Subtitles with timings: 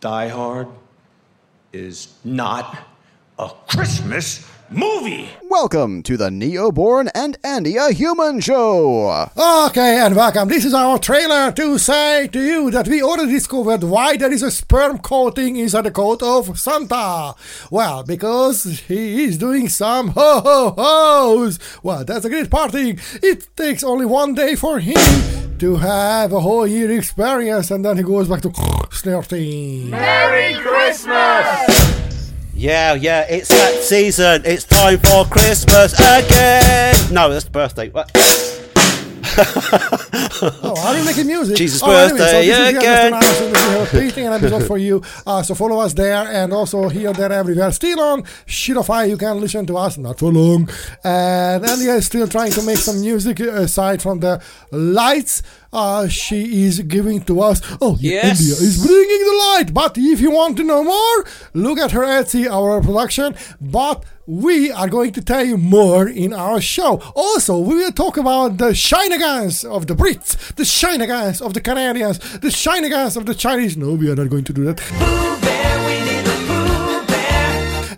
[0.00, 0.68] Die Hard
[1.72, 2.76] is not
[3.38, 5.30] a Christmas movie.
[5.48, 9.26] Welcome to the Neoborn and Andia Human Show.
[9.36, 10.48] Okay, and welcome.
[10.48, 14.42] This is our trailer to say to you that we already discovered why there is
[14.42, 17.34] a sperm coating inside the coat of Santa.
[17.70, 21.58] Well, because he is doing some ho ho ho's.
[21.82, 22.98] Well, that's a great party.
[23.22, 27.96] It takes only one day for him to have a whole year experience, and then
[27.96, 28.52] he goes back to
[28.90, 29.90] snorting.
[29.90, 32.32] Merry Christmas!
[32.54, 34.42] Yeah, yeah, it's that season.
[34.44, 36.94] It's time for Christmas again.
[37.12, 37.90] No, that's the birthday.
[37.90, 38.10] What?
[39.38, 41.56] Oh, are you making music?
[41.56, 43.14] Jesus' oh, anyway, birthday so this is the again.
[43.14, 43.46] Anderson.
[43.52, 45.02] We have a painting and episode for you.
[45.26, 47.72] Uh, so follow us there and also here, there, everywhere.
[47.72, 50.68] Still on Shitofy, you can listen to us, not for long.
[51.02, 55.42] And Alia is still trying to make some music aside from the lights.
[55.76, 57.60] Uh, she is giving to us.
[57.82, 58.40] Oh, Yes.
[58.40, 59.74] Andia is bringing the light.
[59.74, 61.18] But if you want to know more,
[61.52, 63.34] look at her Etsy, our production.
[63.60, 67.02] But we are going to tell you more in our show.
[67.14, 72.18] Also, we will talk about the shenanigans of the Brits, the shenanigans of the Canadians,
[72.40, 73.76] the shenanigans of the Chinese.
[73.76, 74.80] No, we are not going to do that.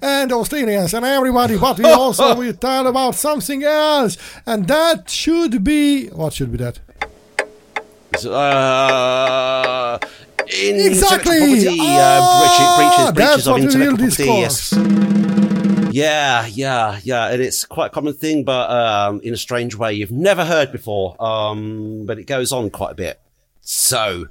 [0.02, 4.16] And Australians and everybody, but we also will tell about something else,
[4.46, 6.80] and that should be what should be that?
[8.26, 9.98] Uh,
[10.50, 11.38] Exactly.
[11.38, 14.24] property, Ah, uh, breaches, breaches, that's of what the real intellectual property.
[14.46, 14.72] discourse.
[14.72, 15.94] Yes.
[15.94, 19.92] Yeah, yeah, yeah, and it's quite a common thing, but um, in a strange way
[19.94, 21.16] you've never heard before.
[21.22, 23.20] Um, but it goes on quite a bit.
[23.62, 24.26] So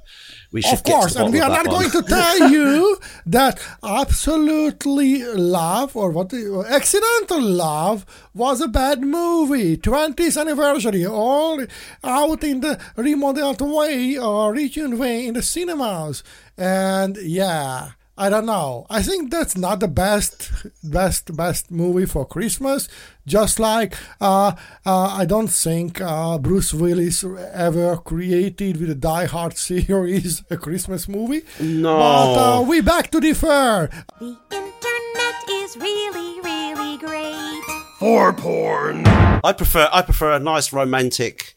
[0.50, 5.22] we should Of course, and we are not of going to tell you that absolutely
[5.24, 9.76] love or what accidental love was a bad movie.
[9.76, 11.64] 20th anniversary all
[12.02, 16.24] out in the remodeled way or retuned way in the cinemas.
[16.56, 18.84] And yeah I don't know.
[18.90, 20.50] I think that's not the best,
[20.82, 22.88] best, best movie for Christmas.
[23.24, 29.26] Just like uh, uh, I don't think uh, Bruce Willis ever created with the Die
[29.26, 31.42] Hard series a Christmas movie.
[31.60, 31.96] No.
[31.96, 33.88] But uh, we back to defer.
[34.18, 37.62] The internet is really, really great.
[38.00, 39.06] For porn.
[39.44, 41.54] I prefer I prefer a nice romantic,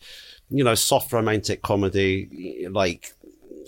[0.51, 3.13] you know, soft romantic comedy like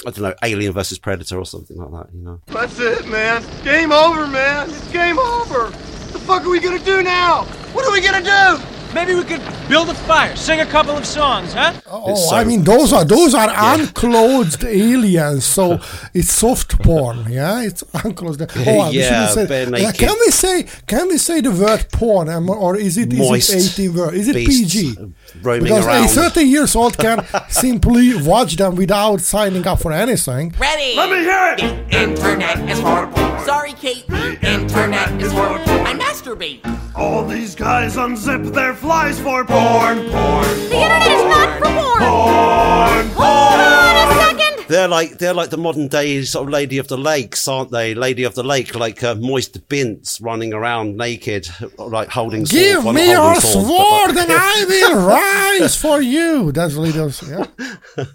[0.06, 2.14] I don't know, Alien versus Predator or something like that.
[2.14, 2.42] You know.
[2.48, 3.44] That's it, man.
[3.64, 4.70] Game over, man.
[4.70, 5.66] It's game over.
[5.72, 7.44] What the fuck are we gonna do now?
[7.74, 8.64] What are we gonna do?
[8.94, 11.74] Maybe we could build a fire, sing a couple of songs, huh?
[11.90, 15.80] Oh, so- I mean those are those are unclothed aliens, so
[16.14, 17.26] it's soft porn.
[17.30, 18.42] Yeah, it's unclothed.
[18.56, 19.68] Oh, we Yeah, shouldn't say.
[19.70, 23.50] bare can we say can we say the word porn, or is it is Moist
[23.50, 24.14] it eighteen word?
[24.14, 25.14] Is it beasts PG?
[25.42, 26.06] Roaming Because around.
[26.06, 30.54] a 13 years old can simply watch them without signing up for anything.
[30.60, 30.96] Ready?
[30.96, 31.90] Let me hear it.
[31.90, 33.46] The internet is for porn.
[33.46, 34.06] Sorry, Kate.
[34.08, 35.88] The internet is for porn.
[35.88, 36.60] I masturbate.
[36.96, 42.00] All these guys unzip their flies for porn, porn, The internet is not for porn.
[42.00, 43.08] porn.
[43.18, 44.43] Hold on a second.
[44.68, 47.94] They're like they're like the modern day sort of Lady of the Lakes, aren't they?
[47.94, 51.48] Lady of the Lake, like uh, moist bints running around naked,
[51.78, 52.52] like holding swords.
[52.64, 56.52] Give Well, me your holding swords, but, sword like- and I will rise for you.
[56.52, 57.24] That's leaders.
[57.28, 58.06] Yeah.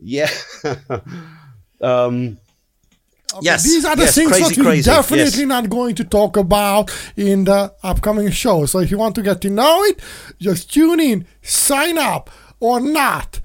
[0.02, 0.30] yeah.
[1.80, 2.38] um.
[3.40, 5.48] Yes, These are the yes, things crazy, that we're crazy, definitely yes.
[5.48, 8.66] not going to talk about in the upcoming show.
[8.66, 10.00] So if you want to get to know it,
[10.38, 12.28] just tune in, sign up
[12.60, 13.40] or not,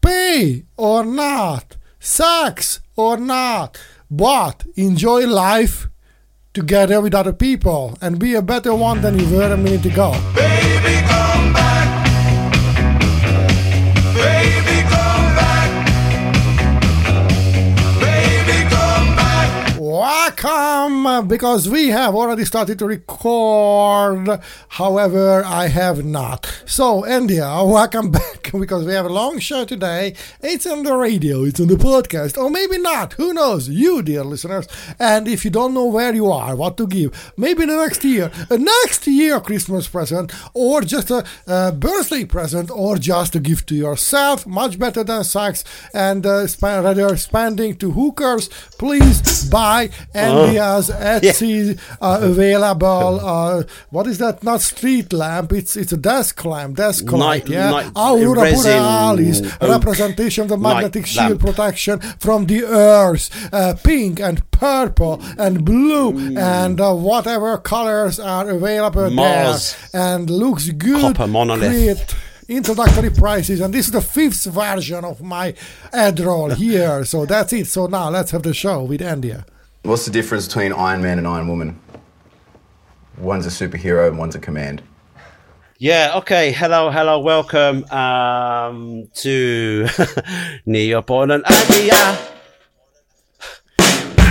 [0.00, 3.80] pay or not, sex or not,
[4.10, 5.88] but enjoy life
[6.52, 10.10] together with other people and be a better one than you were a minute ago.
[10.34, 11.31] Baby,
[20.40, 24.40] Welcome, because we have already started to record.
[24.68, 26.46] However, I have not.
[26.64, 30.14] So, Andia, welcome back because we have a long show today.
[30.40, 33.12] It's on the radio, it's on the podcast, or maybe not.
[33.14, 33.68] Who knows?
[33.68, 34.66] You, dear listeners.
[34.98, 38.30] And if you don't know where you are, what to give, maybe the next year,
[38.48, 43.68] a next year Christmas present, or just a, a birthday present, or just a gift
[43.68, 45.62] to yourself, much better than sex,
[45.92, 49.90] and uh, sp- rather spending to hookers, please buy
[50.22, 53.20] Andia's Etsy uh, available.
[53.20, 54.42] Uh, what is that?
[54.42, 55.52] Not street lamp.
[55.52, 56.76] It's it's a desk lamp.
[56.76, 57.48] Desk light.
[57.48, 57.70] Yeah.
[57.70, 61.40] night- Aurora borealis, representation of the magnetic shield lamp.
[61.40, 63.30] protection from the earth.
[63.52, 66.38] Uh, pink and purple and blue Mm.
[66.38, 69.76] and uh, whatever colors are available Mars.
[69.92, 70.14] there.
[70.14, 71.00] And looks good.
[71.16, 71.70] Copper monolith.
[71.70, 72.14] Great
[72.48, 75.54] introductory prices and this is the fifth version of my
[75.92, 79.46] ad roll here so that's it so now let's have the show with India
[79.82, 81.80] What's the difference between Iron Man and Iron Woman?
[83.18, 84.82] One's a superhero and one's a command.
[85.78, 86.52] Yeah, okay.
[86.52, 89.84] Hello, hello, welcome um, to
[90.66, 92.28] Neoborn and Andia.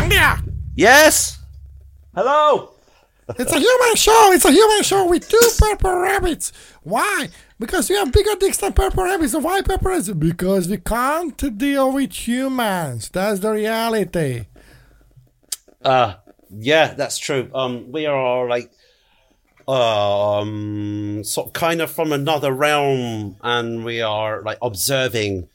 [0.10, 0.40] Yeah,
[0.74, 1.38] Yes?
[2.16, 2.72] Hello?
[3.38, 4.32] it's a human show.
[4.32, 6.54] It's a human show with two purple rabbits.
[6.84, 7.28] Why?
[7.60, 9.34] Because we have bigger dicks than purple rabbits.
[9.34, 10.10] So why purple rabbits?
[10.10, 13.10] Because we can't deal with humans.
[13.10, 14.46] That's the reality.
[15.84, 16.16] Uh,
[16.50, 17.50] yeah, that's true.
[17.54, 18.72] Um, we are like,
[19.68, 25.48] um, sort of kind of from another realm, and we are like observing,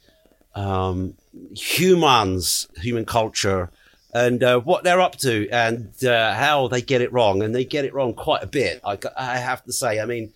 [0.54, 1.14] um,
[1.54, 3.70] humans, human culture,
[4.14, 7.64] and uh, what they're up to, and uh, how they get it wrong, and they
[7.64, 8.80] get it wrong quite a bit.
[8.84, 10.00] I, I have to say.
[10.00, 10.32] I mean,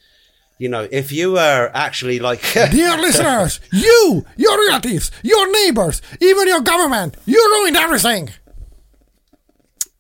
[0.59, 6.47] you know, if you were actually like, Dear listeners, you, your relatives, your neighbors, even
[6.49, 8.31] your government, you ruined everything.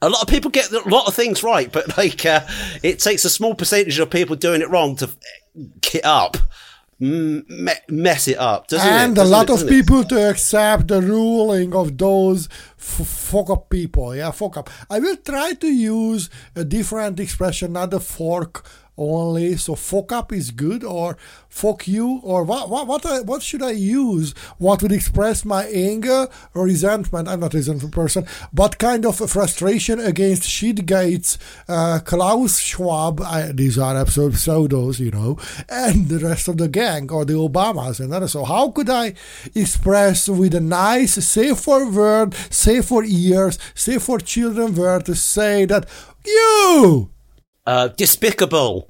[0.02, 2.40] A lot of people get a lot of things right, but like uh,
[2.82, 5.10] it takes a small percentage of people doing it wrong to
[5.80, 6.36] get up,
[7.00, 7.44] m-
[7.88, 9.20] mess it up, doesn't and it?
[9.20, 9.76] a lot Doesn't of it?
[9.76, 9.82] Doesn't it?
[9.82, 12.48] people to accept the ruling of those
[12.78, 14.14] f- fuck up people.
[14.16, 14.70] Yeah, fuck up.
[14.88, 18.64] I will try to use a different expression, not the fork
[19.00, 19.56] only.
[19.56, 21.16] So fuck up is good, or
[21.48, 22.68] fuck you, or what?
[22.68, 22.86] What?
[22.86, 23.06] What?
[23.06, 24.32] I, what should I use?
[24.58, 27.28] What would express my anger or resentment?
[27.28, 31.38] I'm not a resentful person, but kind of frustration against Shitgates,
[31.68, 33.20] uh, Klaus Schwab.
[33.22, 35.38] I, these are absolute pseudos, you know,
[35.68, 38.32] and the rest of the gang or the Obamas and others.
[38.32, 39.14] So how could I
[39.54, 45.14] express with a nice, safe for word, safe for ears, safe for children word to
[45.14, 45.88] say that
[46.26, 47.10] you
[47.66, 48.89] uh, despicable,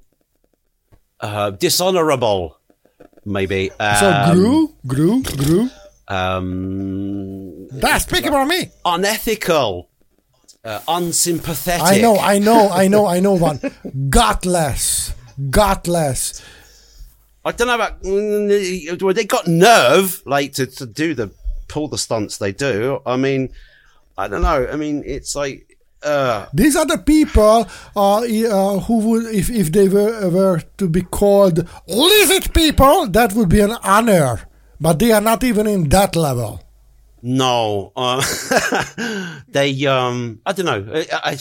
[1.20, 2.58] uh, dishonorable,
[3.24, 3.70] maybe.
[3.78, 5.70] Um, so grew, grew, grew.
[6.08, 8.70] Um, That's speaking about me.
[8.84, 9.88] unethical,
[10.64, 11.82] uh, unsympathetic.
[11.86, 13.60] I know, I know, I know, I know one.
[14.08, 15.14] Gutless,
[15.50, 16.42] gutless.
[17.44, 18.02] I don't know about.
[18.02, 21.30] mm, Well, they got nerve, like to, to do the
[21.68, 23.00] pull the stunts they do.
[23.06, 23.50] I mean,
[24.18, 24.66] I don't know.
[24.70, 25.69] I mean, it's like.
[26.02, 30.88] Uh, These are the people uh, uh, who would, if, if they were, were to
[30.88, 34.40] be called lizard people, that would be an honor.
[34.80, 36.62] But they are not even in that level.
[37.22, 38.22] No, uh,
[39.48, 40.92] they um, I don't know.
[40.94, 41.38] I, I,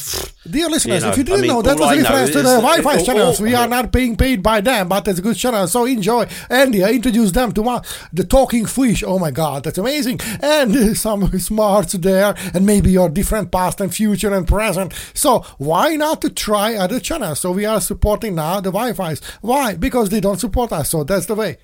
[0.50, 2.04] Dear listeners, You know, if you didn't I mean, know, that was I a know
[2.10, 3.40] reference to the Wi-Fi all- channels.
[3.40, 6.28] all- we are not being paid by them, but it's a good channel, so enjoy.
[6.50, 7.82] Andy, I introduced them to my,
[8.12, 9.04] the Talking Fish.
[9.06, 10.20] Oh my God, that's amazing.
[10.42, 14.94] And some smarts there, and maybe your different past and future and present.
[15.14, 17.40] So why not to try other channels?
[17.40, 19.22] So we are supporting now the Why Files.
[19.42, 19.76] Why?
[19.76, 21.58] Because they don't support us, so that's the way.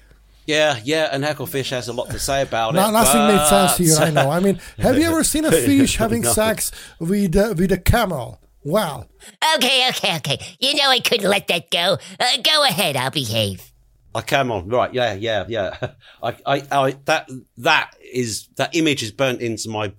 [0.45, 2.92] Yeah, yeah, and Hecklefish has a lot to say about No, it.
[2.92, 3.97] nothing made sense but- here.
[3.97, 4.30] I know.
[4.31, 6.31] I mean, have you ever seen a fish having No.
[6.33, 8.39] sex with uh, with a camel?
[8.63, 9.07] Well,
[9.56, 10.39] Okay, okay, okay.
[10.59, 11.97] You know I couldn't let that go.
[12.19, 13.71] Uh, go ahead, I'll behave.
[14.15, 14.94] I come on, right?
[14.94, 15.75] Yeah, yeah, yeah.
[16.24, 19.94] I, I, I, that, that is that image is burnt into my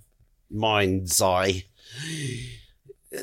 [0.49, 1.63] mind's eye.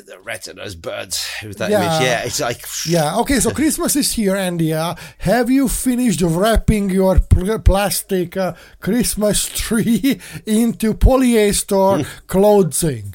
[0.01, 1.79] The retina's burnt with that Yeah.
[1.97, 2.07] image.
[2.07, 4.73] Yeah, it's like Yeah, okay, so Christmas is here, Andy.
[4.73, 13.13] Uh, have you finished wrapping your pl- plastic uh, Christmas tree into polyester clothing?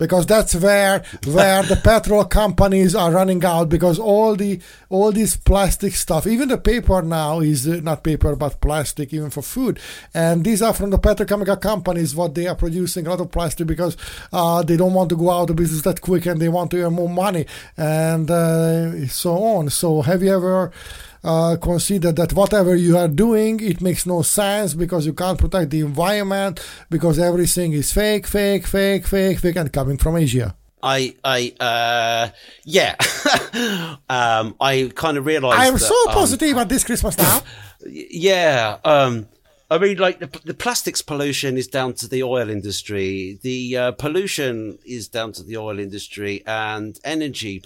[0.00, 5.36] Because that's where where the petrol companies are running out because all the all this
[5.36, 9.78] plastic stuff, even the paper now is uh, not paper but plastic even for food,
[10.14, 13.66] and these are from the petrochemical companies what they are producing a lot of plastic
[13.66, 13.94] because
[14.32, 16.80] uh, they don't want to go out of business that quick and they want to
[16.82, 17.44] earn more money
[17.76, 19.68] and uh, so on.
[19.68, 20.72] So have you ever
[21.22, 25.70] uh, considered that whatever you are doing, it makes no sense because you can't protect
[25.70, 30.54] the environment because everything is fake, fake, fake, fake, fake, and coming from Asia.
[30.82, 32.30] I, I, uh,
[32.64, 32.96] yeah.
[34.08, 35.60] um, I kind of realised.
[35.60, 37.40] I am that, so um, positive at this Christmas now.
[37.82, 38.76] Yeah.
[38.84, 39.26] Um,
[39.70, 43.38] I mean, like the, the plastics pollution is down to the oil industry.
[43.40, 47.62] The uh, pollution is down to the oil industry, and energy.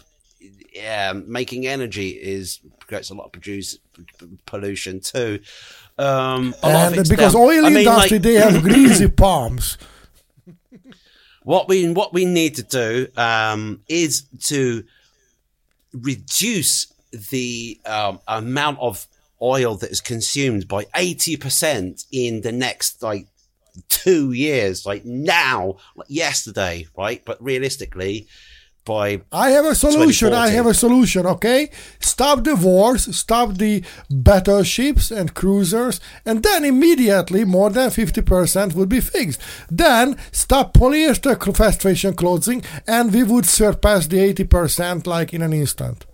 [0.74, 3.78] Yeah, making energy is creates a lot of produce
[4.44, 5.38] pollution too.
[5.96, 9.78] Um, and because oil I mean, industry, like- they have greasy palms.
[11.44, 14.84] what we what we need to do um, is to
[15.92, 16.92] reduce
[17.30, 19.06] the um, amount of
[19.40, 23.28] oil that is consumed by eighty percent in the next like
[23.88, 27.22] two years, like now, like yesterday, right?
[27.24, 28.26] But realistically,
[28.84, 30.32] by I have a solution.
[30.32, 31.26] I have a solution.
[31.26, 38.22] Okay, stop the wars, stop the battleships and cruisers, and then immediately more than fifty
[38.22, 39.40] percent would be fixed.
[39.70, 45.42] Then stop polyester fast fashion clothing, and we would surpass the eighty percent like in
[45.42, 46.06] an instant.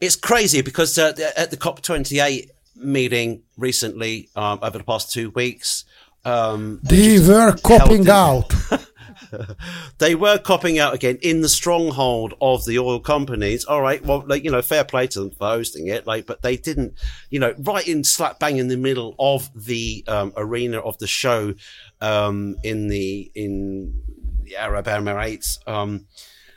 [0.00, 5.84] It's crazy because uh, at the COP28 meeting recently, um, over the past two weeks,
[6.24, 8.52] um, They were copping out.
[9.98, 13.64] they were copping out again in the stronghold of the oil companies.
[13.64, 16.06] All right, well, like you know, fair play to them for hosting it.
[16.06, 16.94] Like, but they didn't,
[17.30, 21.06] you know, right in slap bang in the middle of the um, arena of the
[21.06, 21.54] show
[22.00, 24.00] um, in the in
[24.42, 25.58] the Arab Emirates.
[25.68, 26.06] Um,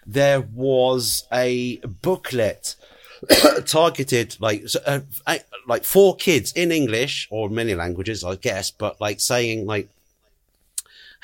[0.06, 2.76] there was a booklet
[3.66, 5.00] targeted like uh,
[5.68, 9.90] like for kids in English or many languages, I guess, but like saying like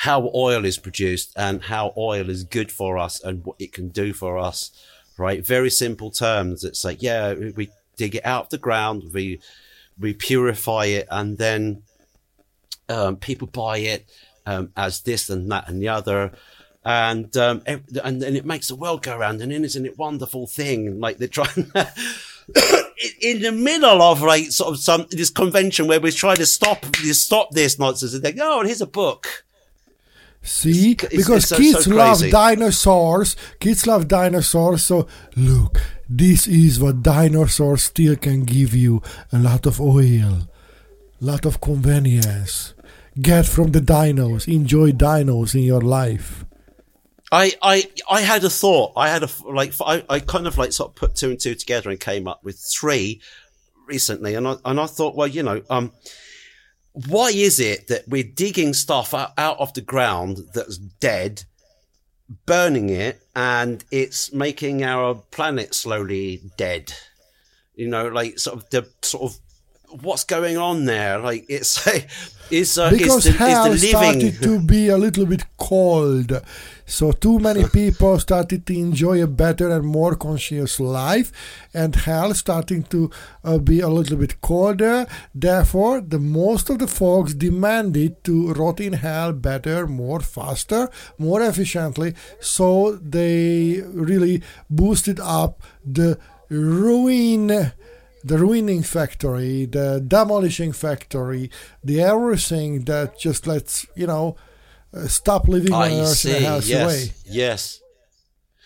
[0.02, 3.90] how oil is produced and how oil is good for us and what it can
[3.90, 4.72] do for us.
[5.16, 6.64] Right, very simple terms.
[6.64, 9.40] It's like yeah, we- dig it out of the ground, we
[10.00, 11.84] we purify it, and then
[12.90, 14.10] um, people buy it
[14.48, 16.32] um, as this and that and the other.
[16.84, 21.00] And um, and then it makes the world go round, and isn't it wonderful thing?
[21.00, 21.72] Like they're trying
[23.22, 26.84] in the middle of like sort of some this convention where we're trying to stop
[26.96, 29.44] stop this nonsense, and they go, "Oh, here's a book."
[30.44, 33.36] See, It's- because it's so- kids so love dinosaurs.
[33.60, 34.84] Kids love dinosaurs.
[34.86, 35.80] So look,
[36.10, 40.48] this is what dinosaurs still can give you: a lot of oil,
[41.22, 42.74] A lot of convenience.
[43.22, 44.48] Get from the dinos.
[44.48, 46.46] Enjoy dinos in your life.
[47.32, 48.94] I, I, I had a thought.
[48.98, 49.74] I had a like.
[49.80, 52.44] I, I kind of like sort of put two and two together and came up
[52.44, 53.22] with three
[53.88, 54.34] recently.
[54.34, 55.92] And I and I thought, well, you know, um,
[56.94, 61.44] why is it that we're digging stuff out, of the ground that's dead,
[62.46, 66.94] burning it, and it's making our planet slowly dead?
[67.76, 69.40] You know, like sort of the sort of
[70.02, 71.20] what's going on there?
[71.20, 71.88] Like it's
[72.52, 75.46] is uh, because is the, hell is the living started to be a little bit
[75.58, 76.42] cold.
[76.86, 81.32] So too many people started to enjoy a better and more conscious life,
[81.74, 83.10] and hell starting to
[83.44, 85.08] uh, be a little bit colder.
[85.34, 91.42] Therefore, the most of the folks demanded to rot in hell better, more faster, more
[91.42, 92.14] efficiently.
[92.40, 96.20] So they really boosted up the
[96.50, 97.72] ruin
[98.24, 101.50] the ruining factory, the demolishing factory,
[101.84, 104.36] the everything that just lets you know
[104.94, 106.36] uh, stop living on I Earth see.
[106.38, 107.12] in a healthy Yes, way.
[107.26, 107.78] yes.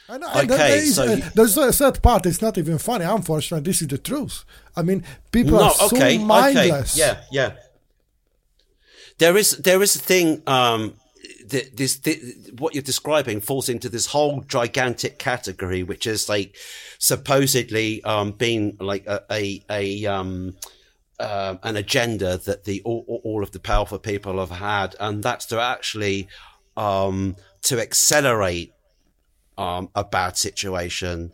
[0.07, 2.25] And, and Okay, there is, so uh, there's a third part.
[2.27, 3.05] It's not even funny.
[3.05, 4.45] Unfortunately, this is the truth.
[4.75, 6.95] I mean, people no, are so okay, mindless.
[6.99, 7.51] okay, yeah, yeah.
[9.17, 10.41] There is there is a thing.
[10.45, 10.93] Um,
[11.49, 12.19] th- this, th-
[12.57, 16.55] what you're describing falls into this whole gigantic category, which is like
[16.99, 20.55] supposedly um, being like a a, a um,
[21.19, 25.45] um an agenda that the all- all of the powerful people have had, and that's
[25.47, 26.27] to actually
[26.77, 28.73] um, to accelerate
[29.57, 31.31] um, a bad situation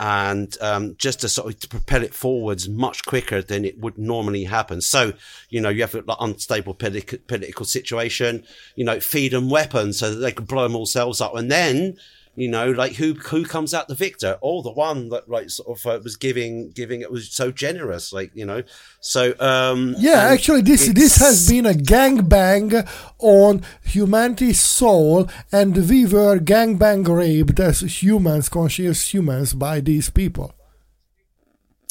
[0.00, 3.98] and um, just to sort of to propel it forwards much quicker than it would
[3.98, 4.80] normally happen.
[4.80, 5.12] So,
[5.48, 8.44] you know, you have an unstable politi- political situation,
[8.76, 11.34] you know, feed them weapons so that they can blow them themselves up.
[11.34, 11.98] And then,
[12.38, 14.38] you know, like who who comes out the victor?
[14.42, 18.12] Oh, the one that like sort of uh, was giving giving it was so generous,
[18.12, 18.62] like you know.
[19.00, 26.06] So um, Yeah, actually, this this has been a gangbang on humanity's soul, and we
[26.06, 30.54] were gangbang raped as humans, conscious humans, by these people.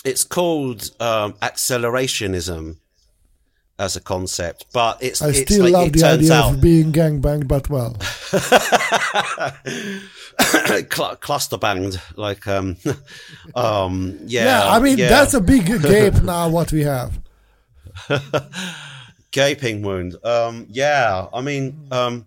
[0.08, 2.78] it's called um, accelerationism
[3.80, 6.92] as a concept, but it's I it's still like, love the idea out of being
[6.92, 7.96] gangbanged, but well,
[11.20, 12.78] cluster banged like um
[13.56, 15.10] um yeah yeah, I mean yeah.
[15.10, 16.50] that's a big gape now.
[16.50, 17.20] What we have.
[19.32, 22.26] gaping wound um yeah i mean um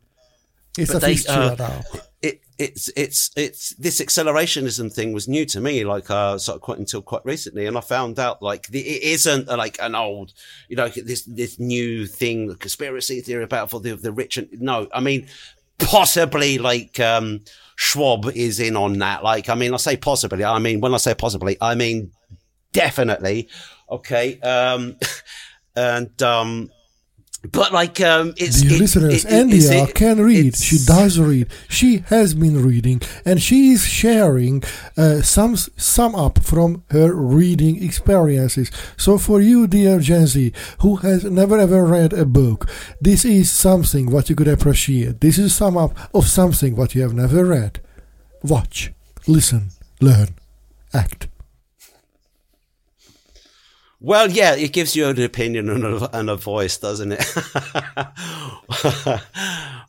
[0.78, 1.80] It's a they, fistula uh, now.
[2.22, 6.62] it it's it's it's this accelerationism thing was new to me like uh sort of
[6.62, 9.94] quite until quite recently and i found out like the, it isn't uh, like an
[9.94, 10.34] old
[10.68, 14.48] you know this this new thing the conspiracy theory about for the the rich and
[14.60, 15.26] no i mean
[15.80, 17.40] possibly like um
[17.76, 19.22] schwab is in on that.
[19.24, 22.12] Like i mean i say possibly i mean when i say possibly i mean
[22.72, 23.48] definitely.
[23.90, 24.96] Okay um
[25.76, 26.70] and um
[27.52, 30.56] but like um it's Dear it- listeners, it- it- is Andia it- can read.
[30.56, 31.46] She does read.
[31.68, 34.62] She has been reading, and she is sharing
[34.96, 38.70] uh, some sum up from her reading experiences.
[38.98, 42.68] So, for you, dear Gen Z, who has never ever read a book,
[43.00, 45.20] this is something what you could appreciate.
[45.22, 47.80] This is sum up of something what you have never read.
[48.42, 48.92] Watch.
[49.26, 49.70] listen,
[50.00, 50.28] learn,
[50.92, 51.28] act.
[54.02, 57.22] Well, yeah, it gives you an opinion and a, and a voice, doesn't it?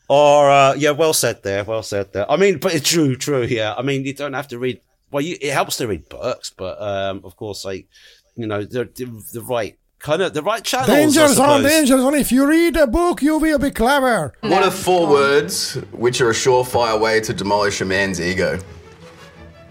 [0.10, 2.30] or uh, yeah, well said there, well said there.
[2.30, 3.44] I mean, but it's true, true.
[3.44, 4.82] Yeah, I mean, you don't have to read.
[5.12, 7.88] Well, you, it helps to read books, but um, of course, like
[8.36, 10.90] you know, the, the, the right kind of the right channels.
[10.90, 11.64] I Dangers on, suppose.
[11.72, 12.16] dangers on.
[12.16, 14.34] If you read a book, you will be clever.
[14.42, 18.60] What are four words which are a surefire way to demolish a man's ego?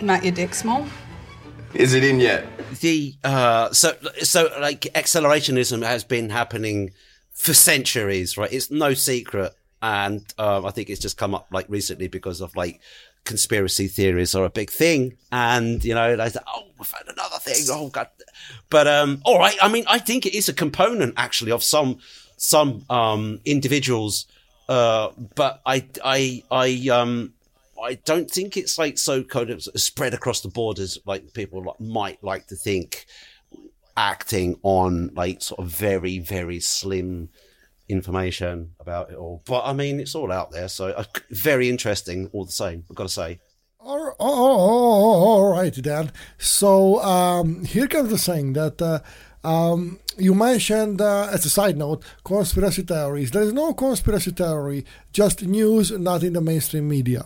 [0.00, 0.86] Not your dick small.
[1.74, 2.46] Is it in yet?
[2.80, 6.92] The uh so so like accelerationism has been happening
[7.32, 8.52] for centuries right?
[8.52, 9.54] It's no secret.
[9.82, 12.80] And um, i think it's just come up like recently because of like
[13.24, 15.16] conspiracy theories are a big thing.
[15.32, 17.64] And you know say oh we found another thing.
[17.70, 18.08] Oh god.
[18.68, 19.56] But um all right.
[19.62, 21.98] I mean i think it is a component actually of some
[22.36, 24.26] some um individuals.
[24.68, 27.32] Uh but i i i um
[27.82, 32.22] I don't think it's like so kind of spread across the borders like people might
[32.22, 33.06] like to think.
[33.96, 37.28] Acting on like sort of very very slim
[37.88, 42.30] information about it all, but I mean it's all out there, so uh, very interesting
[42.32, 42.84] all the same.
[42.88, 43.40] I've got to say.
[43.78, 46.12] All, all, all, all right, Dan.
[46.38, 49.00] So um, here comes the saying that uh,
[49.42, 53.30] um, you mentioned, uh, as a side note, conspiracy theories.
[53.30, 57.24] There is no conspiracy theory, just news, not in the mainstream media.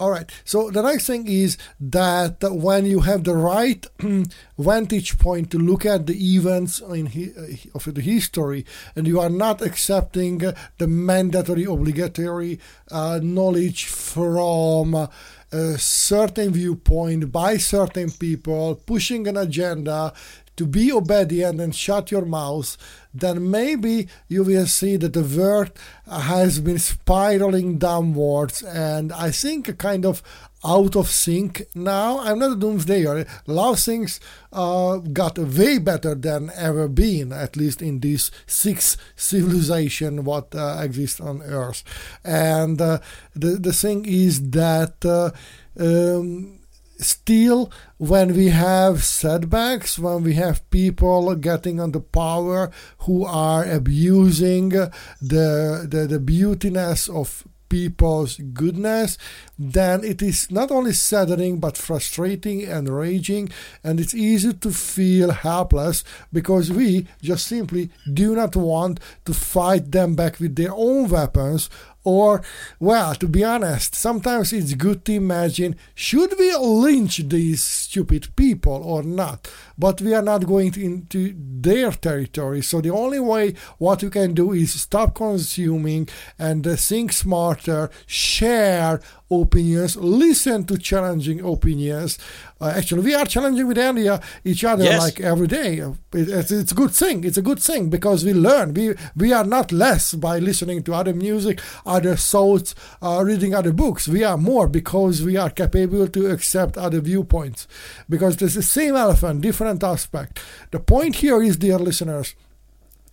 [0.00, 0.28] All right.
[0.44, 3.86] So the next thing is that when you have the right
[4.58, 8.64] vantage point to look at the events in hi- of the history,
[8.96, 12.58] and you are not accepting the mandatory, obligatory
[12.90, 15.06] uh, knowledge from uh,
[15.52, 20.12] a certain viewpoint by certain people, pushing an agenda
[20.56, 22.76] to be obedient and shut your mouth,
[23.14, 25.72] then maybe you will see that the world
[26.10, 30.22] has been spiraling downwards and I think kind of
[30.64, 32.20] out of sync now.
[32.20, 33.26] I'm not a doomsdayer.
[33.48, 34.20] A lot of things
[34.52, 40.78] uh, got way better than ever been, at least in this sixth civilization what uh,
[40.80, 41.82] exists on Earth.
[42.24, 42.98] And uh,
[43.34, 45.04] the the thing is that.
[45.04, 45.30] Uh,
[45.78, 46.61] um,
[47.02, 53.64] still when we have setbacks when we have people getting on the power who are
[53.64, 59.16] abusing the the, the beautiness of people's goodness,
[59.58, 63.48] then it is not only saddening but frustrating and raging,
[63.82, 69.90] and it's easy to feel helpless because we just simply do not want to fight
[69.90, 71.70] them back with their own weapons
[72.04, 72.42] or,
[72.80, 78.82] well, to be honest, sometimes it's good to imagine should we lynch these stupid people
[78.84, 79.48] or not?
[79.78, 82.62] But we are not going into their territory.
[82.62, 87.90] So the only way what we can do is stop consuming and uh, think smarter,
[88.06, 89.00] share
[89.40, 92.18] opinions, listen to challenging opinions.
[92.60, 95.00] Uh, actually, we are challenging with Andia each other Yes.
[95.00, 95.78] like every day.
[95.78, 97.24] It- it's, it's a good thing.
[97.24, 98.74] It's a good thing because we learn.
[98.74, 103.72] We we are not less by listening to other music, other thoughts, uh, reading other
[103.72, 104.06] books.
[104.06, 107.66] We are more because we are capable to accept other viewpoints.
[108.08, 110.38] Because there's the same elephant, different aspect.
[110.70, 112.34] The point here is, dear listeners,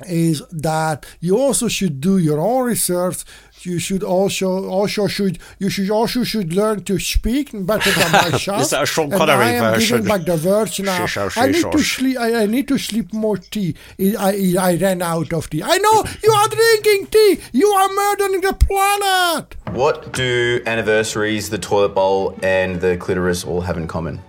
[0.08, 3.18] is that you also should do your own research.
[3.64, 8.62] You should also also should you should also should learn to speak better than myself.
[8.62, 9.98] Is that a Sean and Connery I am version?
[9.98, 11.06] giving back the words now.
[11.06, 12.18] Shush, I need shush, to sleep.
[12.18, 13.76] I, I need to sleep more tea.
[14.00, 15.62] I, I I ran out of tea.
[15.64, 17.40] I know you are drinking tea.
[17.52, 19.56] You are murdering the planet.
[19.76, 24.22] What do anniversaries, the toilet bowl, and the clitoris all have in common?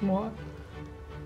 [0.00, 0.32] What?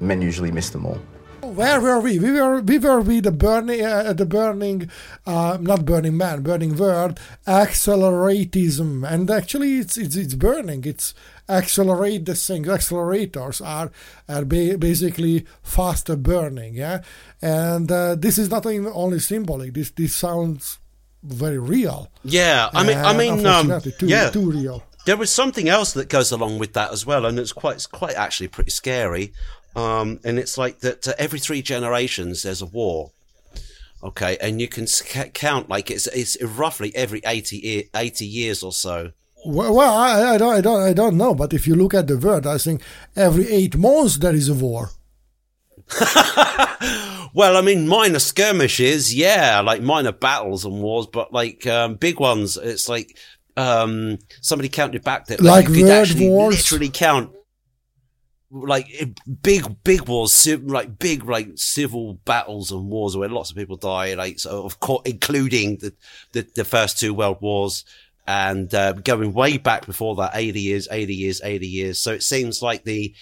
[0.00, 0.98] Men usually miss them all.
[1.44, 2.18] Where were we?
[2.18, 4.90] We were we were with the burning uh, the burning
[5.26, 10.84] uh, not burning man burning world acceleratism and actually it's it's it's burning.
[10.84, 11.14] It's
[11.48, 12.64] accelerate the thing.
[12.64, 13.90] Accelerators are
[14.28, 17.02] are ba- basically faster burning yeah?
[17.42, 19.74] And uh, this is not even only symbolic.
[19.74, 20.78] This this sounds
[21.24, 22.10] very real.
[22.22, 24.84] Yeah, I mean, I mean, um, too, yeah, too real.
[25.06, 27.86] There was something else that goes along with that as well, and it's quite, it's
[27.86, 29.32] quite actually pretty scary.
[29.76, 33.10] Um, and it's like that uh, every three generations there's a war.
[34.02, 38.26] Okay, and you can s- ca- count like it's it's roughly every 80, ye- 80
[38.26, 39.12] years or so.
[39.46, 42.06] well, well I, I don't I don't I don't know but if you look at
[42.06, 42.82] the world I think
[43.16, 44.90] every eight months there is a war
[47.36, 52.20] Well, I mean, minor skirmishes, yeah, like minor battles and wars, but like um, big
[52.20, 53.18] ones, it's like
[53.56, 56.54] um, somebody counted back that Like you could actually wars?
[56.56, 57.32] literally count
[58.54, 58.86] like
[59.42, 64.14] big, big wars, like big, like civil battles and wars where lots of people die,
[64.14, 65.92] like so of course, including the,
[66.32, 67.84] the the first two world wars.
[68.26, 72.00] and uh, going way back before that, eighty years, eighty years, eighty years.
[72.00, 73.14] So it seems like the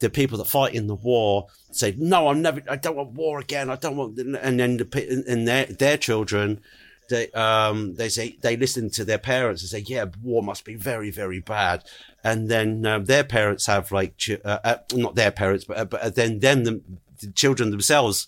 [0.00, 2.62] the people that fight in the war say, "No, I'm never.
[2.68, 3.70] I don't want war again.
[3.70, 6.60] I don't want." And then the and their their children,
[7.08, 10.74] they um they say they listen to their parents and say, "Yeah, war must be
[10.74, 11.84] very very bad."
[12.24, 15.84] And then um, their parents have like ch- uh, uh, not their parents, but uh,
[15.84, 16.80] but then then the,
[17.20, 18.26] the children themselves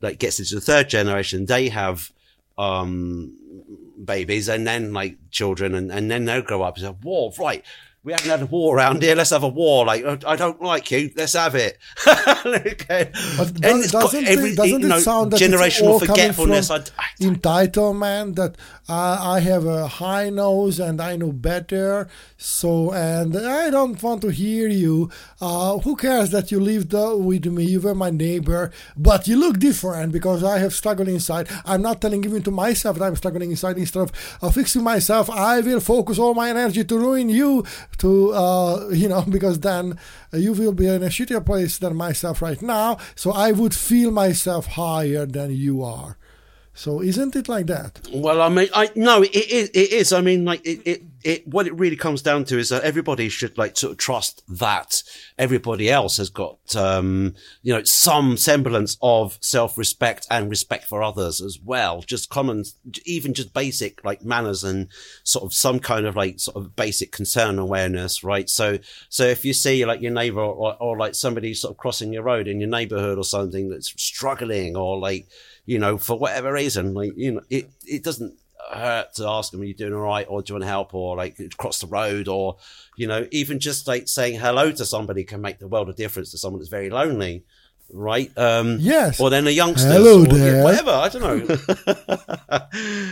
[0.00, 1.46] like gets into the third generation.
[1.46, 2.10] They have
[2.58, 3.36] um
[4.04, 7.64] babies and then like children and, and then they'll grow up and say, war, right.
[8.02, 9.14] We haven't had a war around here.
[9.14, 9.84] Let's have a war.
[9.84, 11.10] Like I don't like you.
[11.16, 11.76] Let's have it.
[12.06, 13.10] okay.
[13.36, 16.68] But does, doesn't, it, doesn't it sound that generational forgetfulness?
[16.68, 16.80] From
[17.20, 18.56] entitlement that
[18.88, 22.08] uh, I have a high nose and I know better.
[22.38, 25.10] So and I don't want to hear you.
[25.38, 27.64] Uh, who cares that you lived uh, with me?
[27.64, 31.48] You were my neighbor, but you look different because I have struggled inside.
[31.66, 33.76] I'm not telling even to myself that I'm struggling inside.
[33.76, 37.64] Instead of uh, fixing myself, I will focus all my energy to ruin you.
[37.98, 39.98] To uh, you know, because then
[40.32, 42.98] you will be in a shittier place than myself right now.
[43.14, 46.16] So I would feel myself higher than you are.
[46.72, 48.00] So isn't it like that?
[48.12, 49.70] Well, I mean, I no, it is.
[49.70, 50.12] It is.
[50.12, 51.48] I mean, like it, it, it.
[51.48, 55.02] What it really comes down to is that everybody should like sort of trust that
[55.36, 61.40] everybody else has got, um, you know, some semblance of self-respect and respect for others
[61.40, 62.02] as well.
[62.02, 62.64] Just common,
[63.04, 64.88] even just basic like manners and
[65.24, 68.48] sort of some kind of like sort of basic concern awareness, right?
[68.48, 68.78] So,
[69.08, 72.22] so if you see like your neighbor or, or like somebody sort of crossing your
[72.22, 75.28] road in your neighborhood or something that's struggling or like
[75.70, 78.36] you know, for whatever reason, like, you know, it, it doesn't
[78.72, 80.26] hurt to ask them, are you doing all right?
[80.28, 80.92] Or do you want help?
[80.94, 82.56] Or like cross the road or,
[82.96, 86.32] you know, even just like saying hello to somebody can make the world of difference
[86.32, 87.44] to someone that's very lonely.
[87.88, 88.36] Right.
[88.36, 89.20] Um, yes.
[89.20, 89.92] Or then a youngster.
[89.92, 90.56] Hello or, there.
[90.56, 90.90] Yeah, whatever.
[90.90, 91.56] I don't know.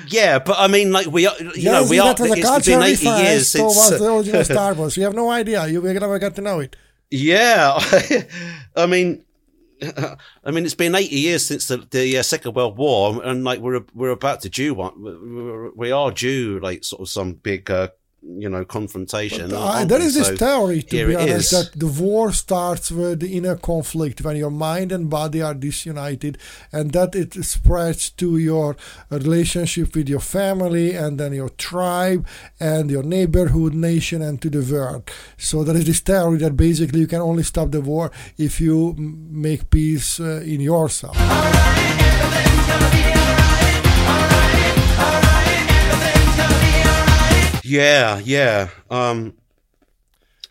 [0.08, 2.16] yeah, but I mean, like we are, you yes, know, we are.
[2.18, 3.72] was a It's been eighty years since.
[3.72, 4.96] towards the original Star Wars.
[4.96, 5.64] You have no idea.
[5.68, 6.74] You will never get to know it.
[7.08, 7.78] Yeah,
[8.76, 9.24] I mean,
[10.44, 13.60] I mean, it's been 80 years since the, the uh, Second World War, and like
[13.60, 15.02] we're we're about to do one.
[15.02, 17.88] We're, we are due like sort of some big, uh,
[18.22, 19.52] you know, confrontation.
[19.52, 21.70] Uh, there is this so theory, to be honest, is.
[21.72, 26.36] that the war starts with the inner conflict when your mind and body are disunited,
[26.72, 28.76] and that it spreads to your
[29.10, 32.26] relationship with your family, and then your tribe,
[32.58, 35.08] and your neighborhood, nation, and to the world.
[35.36, 38.94] So there is this theory that basically you can only stop the war if you
[38.98, 41.16] make peace uh, in yourself.
[47.68, 48.68] Yeah, yeah.
[48.90, 49.34] Um,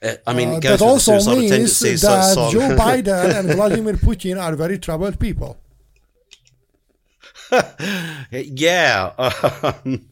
[0.03, 4.55] uh, I mean, Uh, that also means that so- Joe Biden and Vladimir Putin are
[4.55, 5.57] very troubled people.
[8.31, 9.11] yeah.
[9.63, 10.07] Um,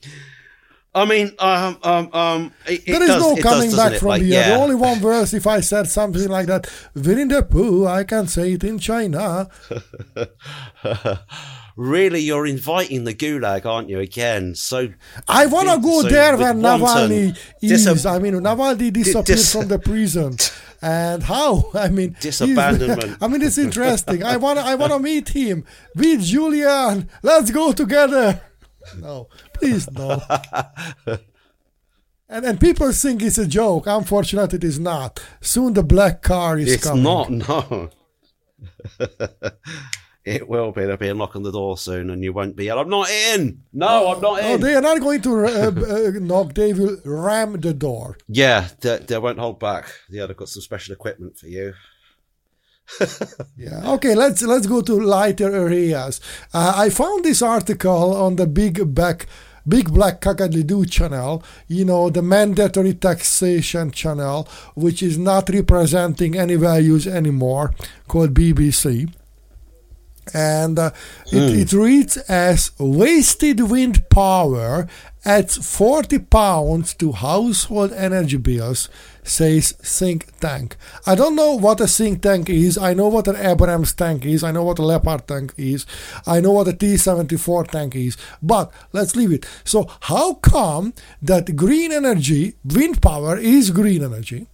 [0.95, 4.08] I mean, um, um, um, it, it There is does, no coming does, back from
[4.08, 4.39] Like, here.
[4.39, 4.49] yeah.
[4.51, 8.27] The only one verse, if I said something like that, Winnie the Pooh, I can
[8.27, 9.49] say it in China.
[11.75, 13.99] really, you're inviting the gulag, aren't you?
[13.99, 14.89] Again, so
[15.27, 17.86] I want to go so there wanton Navalny is.
[17.86, 20.38] disab- I mean, Navalny disappeared dis- from the prison.
[20.81, 21.71] And how?
[21.73, 23.17] I mean, Disabandonment.
[23.19, 24.21] I mean, it's interesting.
[24.23, 24.60] I want.
[24.60, 24.65] to.
[24.65, 25.65] I want to meet him.
[25.95, 27.10] Meet Julian.
[27.23, 28.41] Let's go together.
[28.98, 30.21] No, please no.
[32.28, 33.86] And and people think it's a joke.
[33.86, 35.24] Unfortunately, it is not.
[35.41, 37.04] Soon the black car is it's coming.
[37.04, 37.30] not.
[37.30, 37.89] No.
[40.26, 40.82] it will be.
[40.82, 42.71] There'll be a knock on the door soon, and you won't be.
[42.71, 43.62] I'm not in.
[43.74, 44.45] No, I'm not in.
[44.45, 46.56] Oh, they are not going to uh, uh, knock.
[46.56, 48.17] They will ram the door.
[48.28, 49.86] yeah, they, they won't hold back.
[50.10, 51.74] Yeah, they've got some special equipment for you.
[53.58, 53.93] Yeah.
[53.93, 54.15] Okay.
[54.15, 56.21] Let's let's go to lighter areas.
[56.54, 59.28] Uh, I found this article on the Big Back.
[59.67, 66.54] Big Black Kakadlidu channel, you know, the mandatory taxation channel, which is not representing any
[66.54, 67.74] values anymore,
[68.08, 69.12] called BBC.
[70.36, 70.91] And uh,
[71.32, 74.88] it, it reads as wasted wind power
[75.25, 78.89] adds 40 pounds to household energy bills,
[79.23, 80.77] says think tank.
[81.07, 82.77] I don't know what a think tank is.
[82.77, 84.43] I know what an Abrams tank is.
[84.43, 85.85] I know what a Leopard tank is.
[86.27, 88.17] I know what a T 74 tank is.
[88.41, 89.47] But let's leave it.
[89.63, 94.45] So, how come that green energy, wind power is green energy,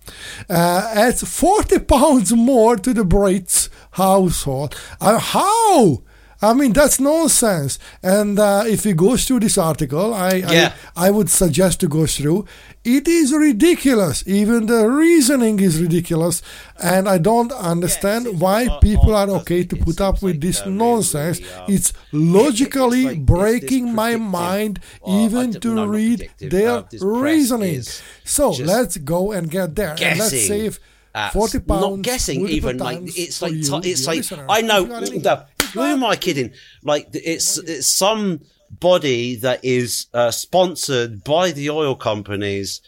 [0.50, 4.76] uh, adds 40 pounds more to the Brits household?
[5.02, 6.04] Uh, how?
[6.44, 7.78] I mean, that's nonsense.
[8.02, 10.74] And uh, if you go through this article, I, Yeah.
[10.96, 12.46] I I would suggest to go through.
[12.84, 14.24] It is ridiculous.
[14.26, 16.42] Even the reasoning is ridiculous,
[16.82, 21.42] and I don't understand why people are okay to put up with this nonsense.
[21.68, 27.82] It's logically breaking my mind even to read their reasoning.
[28.24, 30.80] So let's go and get there, and let's guessing save
[31.14, 31.82] at- forty pounds.
[31.82, 34.24] Not guessing even like it's like t- it's like.
[34.50, 34.80] I know.
[34.82, 35.22] You know what I mean?
[35.22, 36.52] the- who am I kidding?
[36.84, 42.82] Like it's it's some body that is uh, sponsored by the oil companies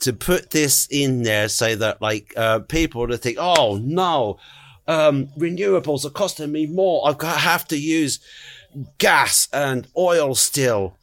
[0.00, 4.38] to put this in there, so that like uh, people to think, oh no,
[4.86, 7.08] um, renewables are costing me more.
[7.08, 8.20] I have to use
[8.98, 10.97] gas and oil still.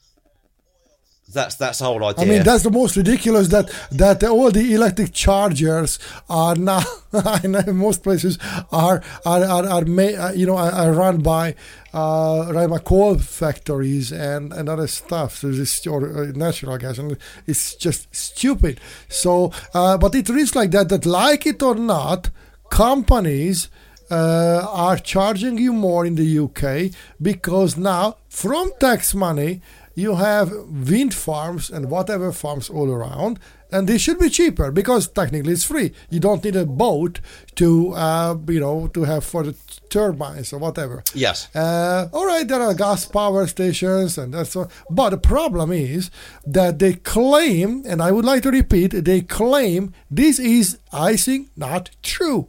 [1.35, 2.25] That's that's the whole idea.
[2.25, 6.81] I mean, that's the most ridiculous that that all the electric chargers are now
[7.43, 8.39] in most places
[8.71, 11.55] are are are, are ma- uh, you know are, are run by
[11.93, 15.37] uh, run by coal factories and, and other stuff.
[15.37, 18.79] So this or uh, natural gas, and it's just stupid.
[19.07, 20.89] So, uh, but it is like that.
[20.89, 22.29] That like it or not,
[22.69, 23.69] companies
[24.11, 29.61] uh, are charging you more in the UK because now from tax money
[29.95, 30.51] you have
[30.89, 33.39] wind farms and whatever farms all around
[33.71, 35.91] and they should be cheaper because technically it's free.
[36.09, 37.19] You don't need a boat
[37.55, 39.55] to uh, you know to have for the
[39.89, 41.03] turbines or whatever.
[41.13, 41.53] Yes.
[41.55, 44.69] Uh, all right there are gas power stations and that's all.
[44.89, 46.11] But the problem is
[46.45, 51.49] that they claim and i would like to repeat they claim this is i think
[51.55, 52.47] not true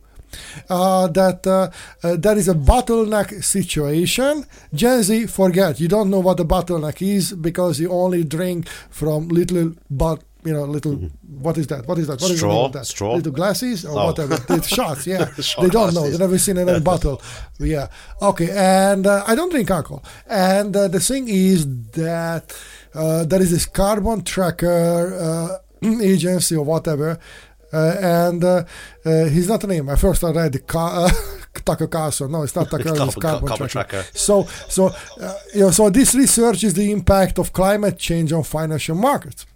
[0.68, 1.70] uh, that uh,
[2.06, 4.44] uh, there is a bottleneck situation.
[4.74, 5.80] Gen Z, forget.
[5.80, 10.52] You don't know what a bottleneck is because you only drink from little but you
[10.52, 10.94] know little
[11.40, 11.86] what is that?
[11.88, 12.20] What is that?
[12.20, 12.66] What is Straw?
[12.66, 12.86] of that?
[12.86, 13.14] Straw?
[13.16, 13.84] little glasses?
[13.84, 14.06] Or Oh.
[14.06, 14.38] whatever.
[14.56, 15.30] It's shots yeah.
[15.40, 16.08] Shot they don't know.
[16.08, 17.20] They've never seen another bottle.
[17.58, 17.88] Yeah.
[18.22, 20.04] Okay and uh, i don't drink alcohol.
[20.28, 22.46] And uh, the thing is that
[22.94, 25.58] uh, there is this carbon tracker uh,
[26.12, 27.18] agency or whatever
[27.72, 28.64] and uh,
[29.04, 29.88] uh, he's not a name.
[29.88, 31.10] I first I read the Ca- uh,
[31.64, 32.30] Tucker Carlson.
[32.30, 32.84] No, it's not Tucker.
[32.84, 34.02] Carbon- it's Carbon, Carbon Tracker.
[34.02, 34.18] Tracker.
[34.18, 34.88] So, so
[35.20, 39.46] uh, you know, so this research is the impact of climate change on financial markets.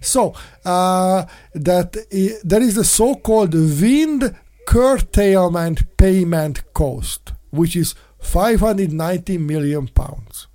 [0.00, 1.24] So uh,
[1.54, 4.34] that i- there is the so-called wind
[4.66, 10.45] curtailment payment cost, which is 590 million pounds,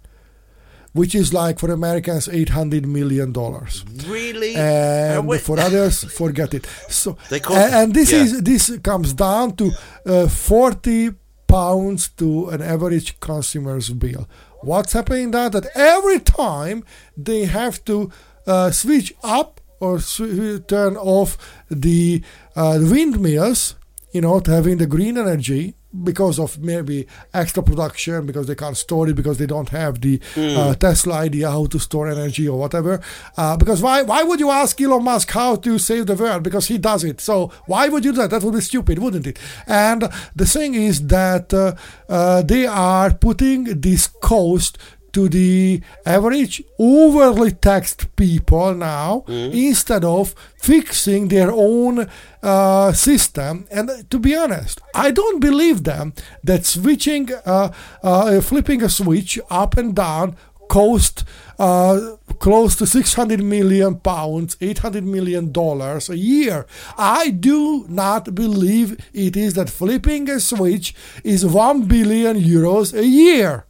[0.93, 4.55] which is like for Americans 800 million dollars really?
[4.55, 8.23] and Uh, for others forget it so They call- and, and this yeah.
[8.23, 9.71] is this comes down to
[10.05, 11.11] uh, 40
[11.47, 14.27] pounds to an average consumer's bill
[14.61, 16.83] what's happening now that every time
[17.17, 18.09] they have to
[18.47, 21.37] uh, switch up or sw- turn off
[21.69, 22.21] the
[22.55, 23.75] uh, windmills
[24.13, 25.73] you know, to having the green energy
[26.03, 30.19] because of maybe extra production, because they can't store it, because they don't have the
[30.35, 30.57] Mm.
[30.57, 33.01] uh, Tesla idea how to store energy or whatever.
[33.37, 36.43] Uh, because why why would you ask Elon Musk how to save the world?
[36.43, 37.19] Because he does it.
[37.21, 38.29] So why would you do that?
[38.31, 39.37] That would be stupid, wouldn't it?
[39.67, 41.73] And the thing is that uh,
[42.09, 44.77] uh, they are putting this cost
[45.13, 52.09] to the average overly taxed people now instead of fixing their own
[52.43, 53.67] uh, system.
[53.71, 57.71] And to be honest, I don't believe them that switching, uh,
[58.03, 60.35] uh, flipping a switch up and down
[60.71, 61.25] cost
[61.59, 66.65] uh, close to 600 million pounds, 800 million dollars a year.
[66.97, 73.05] I do not believe it is that flipping a switch is 1 billion euros a
[73.05, 73.65] year.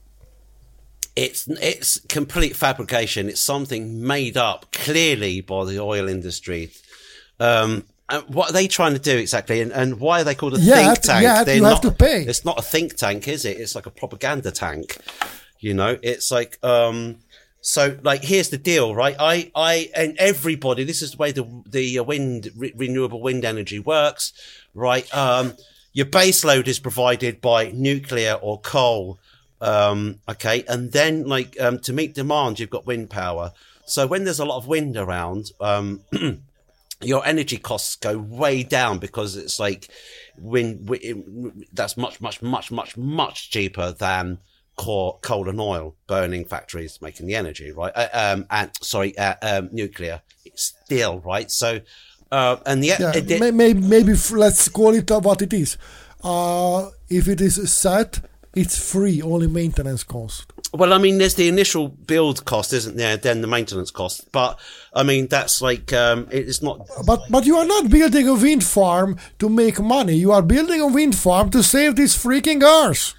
[1.15, 3.28] It's it's complete fabrication.
[3.30, 6.71] It's something made up clearly by the oil industry.
[7.39, 9.62] Um, and what are they trying to do exactly?
[9.62, 11.24] And, and why are they called a Yet- think tank?
[11.24, 12.24] yet you have to pay.
[12.24, 13.58] It's not a think tank, is it?
[13.60, 14.97] It's like a propaganda tank.
[15.60, 17.17] You know, it's like um.
[17.63, 19.15] So, like, here's the deal, right?
[19.19, 20.84] I, I, and everybody.
[20.84, 24.34] This is the way the the wind re- renewable wind energy works,
[24.74, 25.06] right?
[25.15, 25.54] Um,
[25.93, 29.19] your base load is provided by nuclear or coal.
[29.62, 30.63] Um, okay.
[30.67, 33.54] And then like, um, to meet demand, you've got wind power.
[33.86, 36.02] So when there's a lot of wind around, um,
[37.02, 39.89] your energy costs go way down because it's like
[40.38, 41.21] wind, wi-
[41.74, 44.39] that's much, much, much, much, much cheaper than
[44.78, 47.91] coal, coal and oil burning factories making the energy, right?
[47.95, 51.52] Uh, um, and sorry, uh, um, nuclear it's still, right?
[51.52, 51.82] So,
[52.32, 55.78] uh, and the, Yeah, it- may, may, maybe let's call it what it is.
[56.24, 58.21] Uh, if it is set,
[58.54, 60.52] it's free, only maintenance cost.
[60.74, 63.18] Well, I mean, there's the initial build cost, isn't there?
[63.18, 64.32] Then the maintenance cost.
[64.32, 64.60] But
[64.94, 66.88] I mean, that's like um, it's not.
[67.06, 70.16] But but you are not building a wind farm to make money.
[70.16, 73.14] You are building a wind farm to save this freaking earth.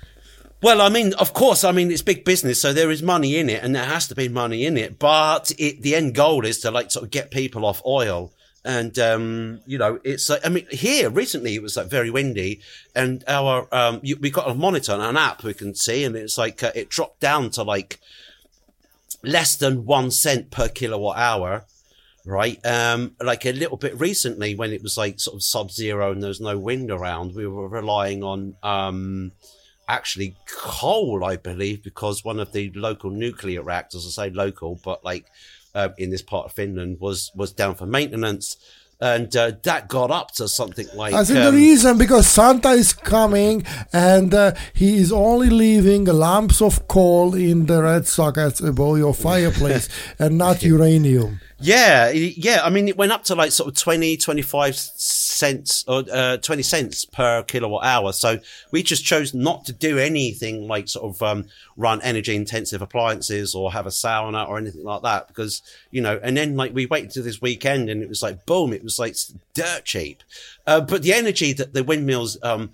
[0.62, 3.50] Well, I mean, of course, I mean it's big business, so there is money in
[3.50, 4.98] it, and there has to be money in it.
[4.98, 8.32] But it, the end goal is to like sort of get people off oil,
[8.64, 12.60] and um, you know, it's like I mean, here recently it was like very windy,
[12.94, 16.16] and our um, you, we got a monitor and an app we can see, and
[16.16, 17.98] it's like uh, it dropped down to like
[19.22, 21.64] less than one cent per kilowatt hour.
[22.24, 26.22] Right, um, like a little bit recently when it was like sort of sub-zero and
[26.22, 29.32] there was no wind around, we were relying on um,
[29.88, 35.04] actually coal, I believe, because one of the local nuclear reactors, I say local, but
[35.04, 35.26] like
[35.74, 38.56] uh, in this part of Finland, was was down for maintenance.
[39.00, 41.12] And uh, that got up to something like.
[41.12, 46.04] I think um, the reason because Santa is coming and uh, he is only leaving
[46.04, 49.88] lumps of coal in the red sockets above your fireplace
[50.20, 51.40] and not uranium.
[51.62, 52.60] Yeah, yeah.
[52.64, 56.62] I mean, it went up to like sort of 20, 25 cents or uh, 20
[56.62, 58.12] cents per kilowatt hour.
[58.12, 58.38] So
[58.72, 61.46] we just chose not to do anything like sort of um,
[61.76, 66.18] run energy intensive appliances or have a sauna or anything like that because, you know,
[66.22, 68.98] and then like we waited till this weekend and it was like, boom, it was
[68.98, 69.16] like
[69.54, 70.22] dirt cheap.
[70.66, 72.70] Uh, but the energy that the windmills, um,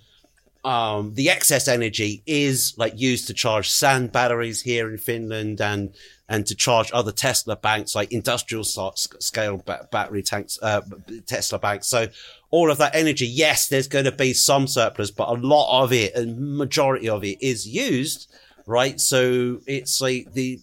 [0.65, 5.95] um, the excess energy is like used to charge sand batteries here in Finland and
[6.29, 10.83] and to charge other Tesla banks like industrial scale battery tanks, uh,
[11.27, 11.87] Tesla banks.
[11.87, 12.09] So
[12.51, 15.93] all of that energy, yes, there's going to be some surplus, but a lot of
[15.93, 18.31] it and majority of it is used,
[18.67, 19.01] right?
[19.01, 20.61] So it's like the,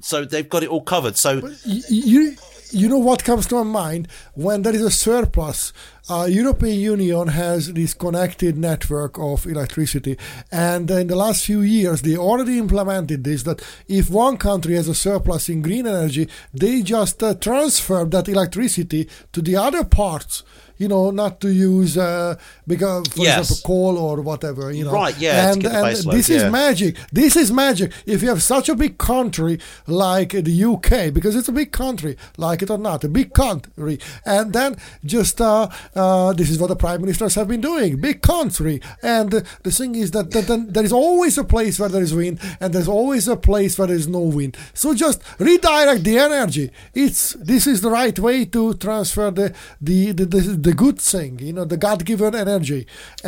[0.00, 1.16] so they've got it all covered.
[1.16, 2.36] So Y- you
[2.70, 4.08] you know what comes to my mind?
[4.34, 5.72] When there is a surplus
[6.08, 10.16] uh, european union has this connected network of electricity.
[10.52, 14.88] And in the last few years they already implemented this that if one country has
[14.88, 20.44] a surplus in green energy they just uh, transfer that electricity to the other parts
[20.78, 22.36] you know not to use uh,
[22.66, 23.38] because for Yes.
[23.50, 24.92] example coal or whatever you know.
[24.92, 26.96] Right, yeah, and, and this is magic.
[27.12, 27.92] This is magic.
[28.06, 32.16] If you have such a big country like the uk because it's a big country
[32.36, 36.68] like it or not a big country and then just uh, uh, this is what
[36.68, 38.80] the prime ministers have been doing big country.
[39.02, 42.02] And uh, the thing is that, that, that there is always a place where there
[42.02, 44.56] is wind and there's always a place where there is no wind.
[44.74, 46.70] So just redirect the energy.
[46.94, 51.32] It's this is the right way to transfer the the the, the, the good thing
[51.48, 52.82] you know the god-given energy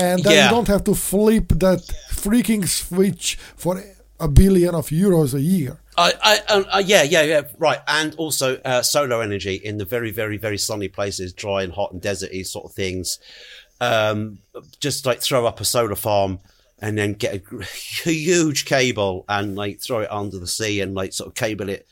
[0.05, 0.45] and then Yeah.
[0.45, 1.81] you don't have to flip that
[2.23, 3.27] freaking switch
[3.63, 3.73] for
[4.21, 5.75] a billion of euros a year.
[5.97, 7.79] I, I, uh, uh, yeah, yeah, yeah, right.
[7.87, 11.93] And also uh, solar energy in the very, very, very sunny places, dry and hot
[11.93, 13.19] and deserty sort of things.
[13.81, 14.39] Um,
[14.81, 16.41] just like throw up a solar farm
[16.81, 17.65] and then get a
[18.05, 21.87] huge cable and like throw it under the sea and like sort of cable it,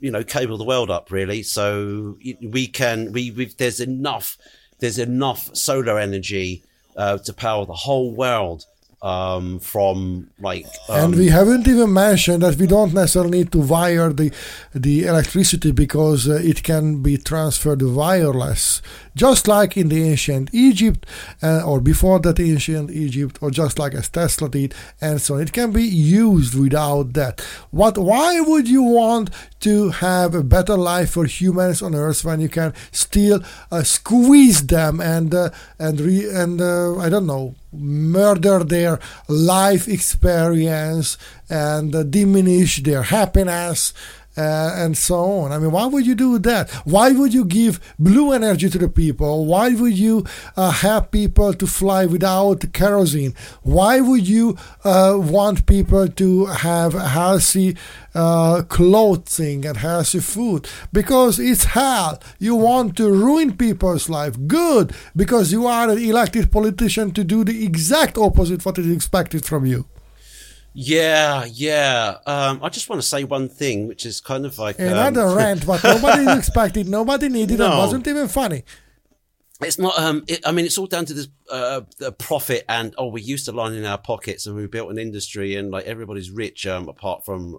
[0.00, 1.42] you know, cable the world up really.
[1.42, 4.38] So we can, we, we there's enough,
[4.80, 6.62] there's enough solar energy
[6.96, 8.66] uh, to power the whole world
[9.02, 13.58] um, from like, um, and we haven't even mentioned that we don't necessarily need to
[13.58, 14.30] wire the
[14.74, 18.82] the electricity because uh, it can be transferred wireless,
[19.14, 21.06] just like in the ancient Egypt
[21.42, 25.42] uh, or before that ancient Egypt, or just like as Tesla did, and so on.
[25.42, 27.40] It can be used without that.
[27.70, 27.98] What?
[27.98, 32.48] Why would you want to have a better life for humans on Earth when you
[32.48, 38.64] can still uh, squeeze them and uh, and re- and uh, I don't know murder
[38.64, 41.16] their life experience
[41.48, 43.92] and diminish their happiness
[44.40, 45.52] uh, and so on.
[45.52, 46.70] I mean, why would you do that?
[46.94, 49.44] Why would you give blue energy to the people?
[49.44, 50.24] Why would you
[50.56, 53.34] uh, have people to fly without kerosene?
[53.62, 57.76] Why would you uh, want people to have healthy
[58.14, 60.68] uh, clothing and healthy food?
[60.92, 62.18] Because it's hell.
[62.38, 64.34] You want to ruin people's life.
[64.46, 69.44] Good, because you are an elected politician to do the exact opposite what is expected
[69.44, 69.84] from you.
[70.72, 72.18] Yeah, yeah.
[72.26, 75.34] Um, I just want to say one thing, which is kind of like um, Another
[75.34, 77.78] rant, but nobody expected, nobody needed, it No.
[77.78, 78.62] wasn't even funny.
[79.62, 79.98] It's not.
[79.98, 83.20] Um, it, I mean, it's all down to this uh, the profit, and oh, we
[83.20, 86.66] used to line in our pockets, and we built an industry, and like everybody's rich,
[86.66, 87.58] um, apart from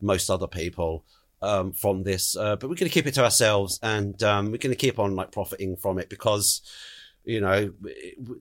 [0.00, 1.04] most other people,
[1.40, 2.36] um, from this.
[2.36, 4.98] Uh, but we're going to keep it to ourselves, and um, we're going to keep
[4.98, 6.60] on like profiting from it because
[7.28, 7.70] you know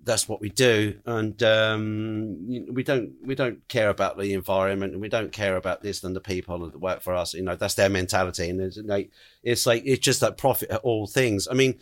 [0.06, 5.02] that's what we do, and um, we don't we don't care about the environment, and
[5.02, 7.34] we don't care about this and the people that work for us.
[7.34, 9.12] You know, that's their mentality, and it's like
[9.44, 11.50] it's like it's just that profit at all things.
[11.52, 11.76] I mean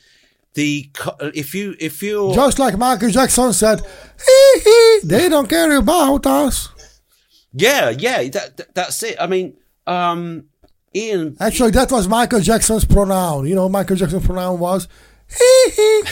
[0.55, 0.89] the
[1.35, 3.81] if you if you Just like Michael Jackson said,
[4.25, 6.69] "Hee hee, they don't care about us.
[7.53, 9.55] yeah yeah that, that that's it i mean
[9.87, 10.45] um
[10.95, 13.45] ian Actually, that was Michael Jackson's pronoun.
[13.47, 14.87] You know, Michael Jackson's pronoun was
[15.29, 16.03] hee hee.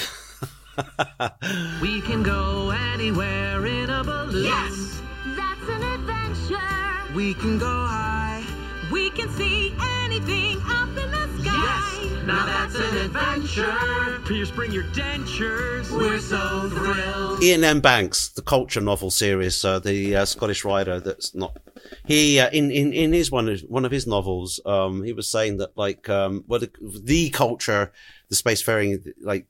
[1.82, 4.43] We can go anywhere in a balloon.
[4.43, 5.01] Yes!
[5.36, 7.13] That's an adventure.
[7.15, 8.43] We can go high.
[8.91, 12.01] We can see anything up in the sky.
[12.01, 14.19] Yes, now that's an adventure.
[14.26, 15.91] Pierce, bring your dentures.
[15.91, 17.43] We're so thrilled.
[17.43, 17.82] Iain M.
[17.82, 21.57] Banks, the culture novel series, uh, the uh, Scottish writer that's not.
[22.05, 25.28] He uh, in, in in his one of one of his novels, um, he was
[25.30, 27.91] saying that like um, well the, the culture,
[28.30, 29.47] the spacefaring like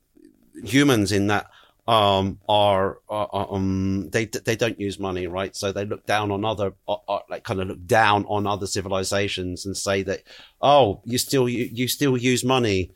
[0.63, 1.49] humans in that
[1.85, 5.55] um are, um they they don't use money right?
[5.55, 8.67] So they look down on other uh, uh, like kind of look down on other
[8.67, 10.23] civilizations and say that
[10.61, 12.91] oh you still you, you still use money.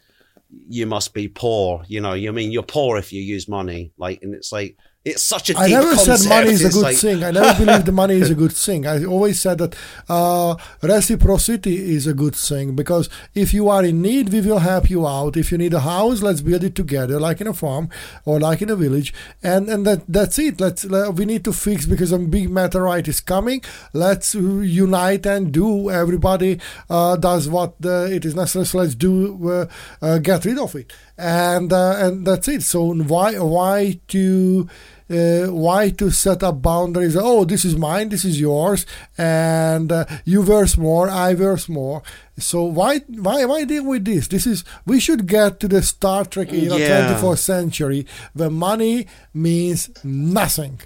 [0.69, 4.23] You must be poor you know you mean you're poor if you use money like
[4.23, 4.77] and it's like
[5.11, 6.19] it's such a I never concept.
[6.19, 7.23] said money is a good like- thing.
[7.23, 8.85] I never believed the money is a good thing.
[8.85, 9.75] I always said that
[10.09, 14.89] uh, reciprocity is a good thing because if you are in need, we will help
[14.89, 15.37] you out.
[15.37, 17.89] If you need a house, let's build it together, like in a farm
[18.25, 20.59] or like in a village, and and that that's it.
[20.59, 23.61] Let's let, we need to fix because a big meteorite is coming.
[23.93, 25.89] Let's unite and do.
[25.89, 28.65] Everybody uh, does what the, it is necessary.
[28.65, 29.65] So let's do uh,
[30.01, 32.63] uh, get rid of it, and uh, and that's it.
[32.63, 34.67] So why why to
[35.09, 37.15] uh, why to set up boundaries?
[37.15, 38.85] Oh, this is mine, this is yours,
[39.17, 42.03] and uh, you verse more, I verse more.
[42.37, 44.27] So why why why deal with this?
[44.27, 47.13] This is we should get to the Star Trek era, Yeah.
[47.19, 50.79] 24th century, where money means nothing.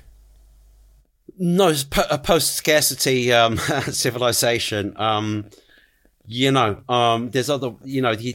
[1.38, 3.58] no, it's po- a post scarcity um,
[3.92, 4.94] civilization.
[4.98, 5.46] Um,
[6.28, 8.34] you know, um, there's other, you know, you,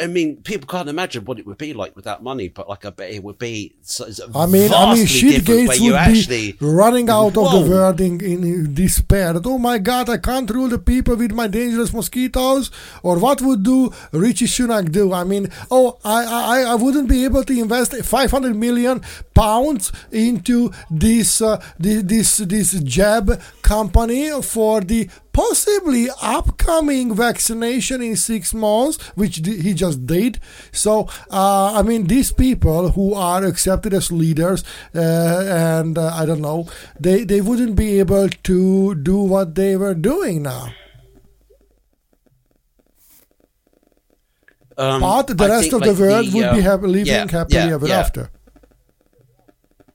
[0.00, 2.90] I mean, people can't imagine what it would be like without money, but like I
[2.90, 3.74] bet it would be.
[3.82, 8.00] So, I mean, I mean, shit gates would actually be running out of the world
[8.00, 9.32] in, in despair.
[9.32, 12.70] That oh my god, I can't rule the people with my dangerous mosquitoes.
[13.02, 15.12] Or what would do Richie Sunak do?
[15.12, 19.00] I mean, oh, I I, I wouldn't be able to invest 500 million
[19.34, 28.54] pounds into this uh, this this jab company for the possibly upcoming vaccination in six
[28.54, 30.38] months, which he just did.
[30.72, 34.64] So, uh, I mean, these people who are accepted as leaders,
[34.94, 36.68] uh, and uh, I don't know,
[36.98, 40.72] they, they wouldn't be able to do what they were doing now.
[44.76, 47.58] Um, but the I rest of the world would be um, happy, living yeah, happily
[47.68, 47.98] yeah, ever yeah.
[48.00, 48.30] after.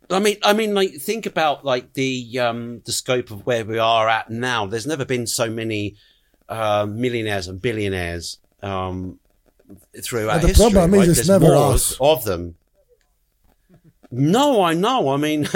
[0.10, 3.78] I mean, I mean, like think about like the um the scope of where we
[3.78, 4.66] are at now.
[4.66, 5.96] There's never been so many
[6.48, 9.20] uh, millionaires and billionaires um
[10.04, 10.72] throughout And the history.
[10.72, 11.08] problem is right?
[11.10, 11.98] it's There's never us.
[12.00, 12.56] of them.
[14.12, 15.10] No, I know.
[15.10, 15.48] I mean,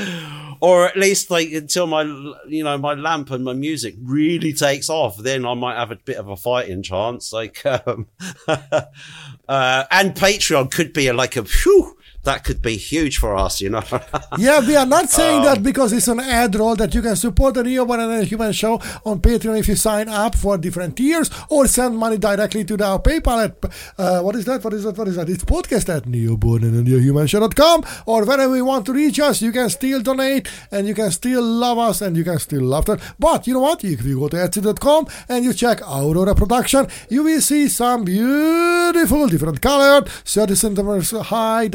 [0.60, 2.02] or at least like until my
[2.46, 5.96] you know my lamp and my music really takes off, then I might have a
[5.96, 7.32] bit of a fighting chance.
[7.32, 8.06] Like, um,
[8.46, 13.60] uh, and Patreon could be a, like a whew, that could be huge for us,
[13.60, 13.82] you know.
[14.38, 17.16] yeah, we are not saying Um, that because it's an ad roll that you can
[17.16, 21.30] support the and the Human Show on Patreon if you sign up for different tiers
[21.48, 23.54] or send money directly to our PayPal at
[23.98, 24.62] uh, what is that?
[24.64, 24.96] What is that?
[24.96, 25.28] What is that?
[25.28, 29.42] It's podcast at neohumanshow.com or wherever you want to reach us.
[29.42, 32.86] You can still donate and you can still love us and you can still love
[32.86, 33.00] that.
[33.18, 33.84] But you know what?
[33.84, 39.26] If you go to Etsy.com and you check Aurora Production, you will see some beautiful,
[39.28, 41.68] different colored, 30 centimeters high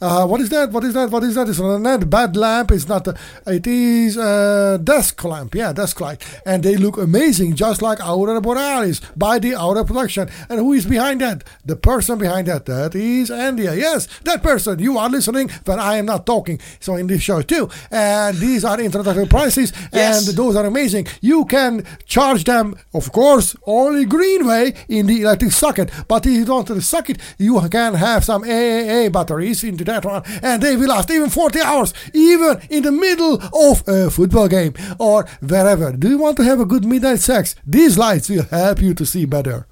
[0.00, 0.70] Uh, what is that?
[0.70, 1.10] What is that?
[1.10, 1.48] What is that?
[1.48, 2.70] It's not a bad lamp.
[2.70, 3.06] It's not.
[3.08, 3.14] A,
[3.46, 5.54] it is a desk lamp.
[5.54, 10.28] Yeah, desk light, and they look amazing, just like Aurora Borealis by the Aurora Production.
[10.48, 11.44] And who is behind that?
[11.64, 12.66] The person behind that.
[12.66, 13.76] That is Andia.
[13.76, 14.78] Yes, that person.
[14.78, 16.58] You are listening, but I am not talking.
[16.80, 17.68] So in this show too.
[17.90, 20.28] And these are introductory prices, Yes.
[20.28, 21.06] and those are amazing.
[21.20, 25.90] You can charge them, of course, only Greenway in the electric socket.
[26.08, 29.10] But if you don't want the socket, you can have some AAA
[29.42, 33.40] batteries into that one, and they will last even 40 hours, even in the middle
[33.52, 35.92] of a football game or wherever.
[35.92, 37.54] Do you want to have a good midnight sex?
[37.66, 39.66] These lights will help you to see better.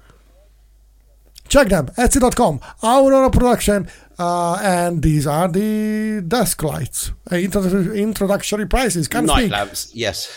[1.47, 7.11] Check them, Etsy.com, Aurora Production, uh, and these are the desk lights.
[7.29, 9.07] Uh, introdu- introductory prices.
[9.09, 9.51] Can Night speak.
[9.51, 10.29] lamps, yes.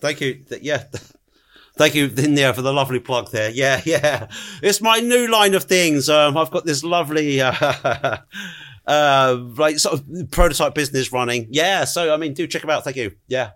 [0.00, 0.44] Thank you.
[0.62, 0.84] Yeah.
[1.76, 3.50] Thank you there for the lovely plug there.
[3.50, 4.28] Yeah, yeah.
[4.62, 6.08] It's my new line of things.
[6.08, 8.18] Um, I've got this lovely, uh,
[8.86, 11.48] uh, like sort of prototype business running.
[11.50, 11.84] Yeah.
[11.84, 12.84] So, I mean, do check them out.
[12.84, 13.12] Thank you.
[13.26, 13.50] Yeah.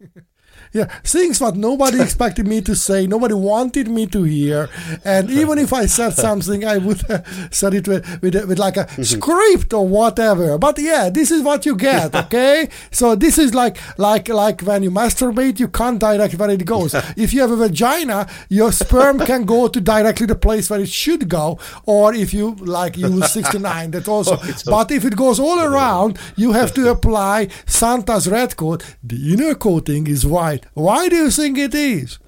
[0.72, 4.70] Yeah, things that nobody expected me to say, nobody wanted me to hear,
[5.04, 8.78] and even if I said something, I would have said it with with, with like
[8.78, 9.02] a mm-hmm.
[9.02, 10.56] script or whatever.
[10.56, 12.68] But yeah, this is what you get, okay?
[12.90, 16.94] so this is like like like when you masturbate, you can't direct where it goes.
[17.16, 20.88] if you have a vagina, your sperm can go to directly the place where it
[20.88, 24.38] should go, or if you like use 69, that oh, also.
[24.66, 28.84] But if it goes all around, you have to apply Santa's red coat.
[29.02, 30.61] The inner coating is white.
[30.74, 32.18] Why do you think it is?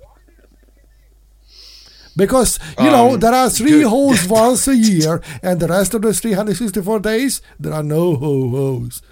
[2.17, 3.87] Because you know Um, there are three good.
[3.89, 8.49] hoes once a year, and the rest of the 364 days there are no ho
[8.51, 9.03] hos.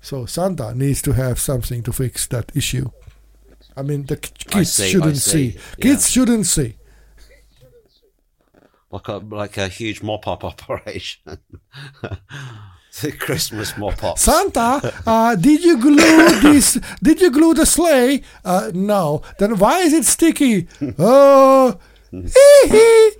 [0.00, 2.90] So Santa needs to have something to fix that issue.
[3.76, 5.58] I mean, the kids see, shouldn't see, see.
[5.80, 6.74] Kids shouldn't see.
[8.90, 11.38] like a like a huge mop up operation.
[13.02, 14.18] the Christmas mop up.
[14.18, 16.78] Santa, uh, did you glue this?
[17.02, 18.22] Did you glue the sleigh?
[18.44, 19.22] Uh, no.
[19.38, 20.68] Then why is it sticky?
[20.98, 21.78] Oh,
[22.10, 22.30] hee
[22.68, 23.10] hee.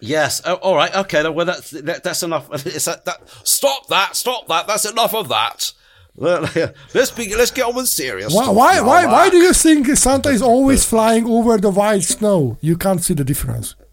[0.00, 0.40] Yes.
[0.44, 0.94] Oh, all right.
[0.94, 1.28] Okay.
[1.28, 2.48] Well, that's that, that's enough.
[2.50, 4.14] That, that, stop that.
[4.16, 4.66] Stop that.
[4.66, 5.72] That's enough of that.
[6.94, 7.34] Let's be.
[7.36, 8.34] Let's get on with serious.
[8.34, 8.48] Why?
[8.48, 8.80] Why?
[8.80, 12.58] Why, why do you think Santa is always flying over the white snow?
[12.60, 13.74] You can't see the difference.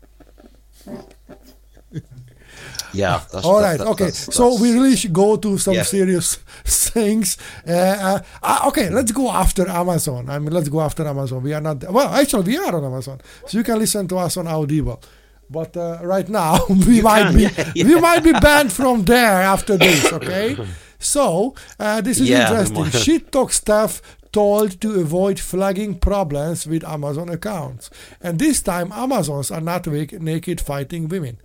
[2.94, 3.22] Yeah.
[3.32, 3.78] That's, All that- right.
[3.78, 4.06] that- okay.
[4.06, 5.84] that's- so that's- we really should go to some Yeah.
[5.84, 7.38] serious things.
[7.68, 10.30] Uh, uh, uh, okay, let's go after Amazon.
[10.30, 11.44] I mean, let's go after Amazon.
[11.44, 11.84] We are not.
[11.92, 15.02] Well, actually, we are on Amazon, so you can listen to us on Audible.
[15.50, 17.86] But uh, right now, we might can, be yeah, yeah.
[17.86, 20.12] we might be banned from there after this.
[20.14, 20.56] Okay.
[21.00, 22.86] So uh, this is Yeah, interesting.
[23.04, 27.90] Shit talk staff told to avoid flagging problems with Amazon accounts,
[28.22, 31.38] and this time Amazons are not naked fighting women.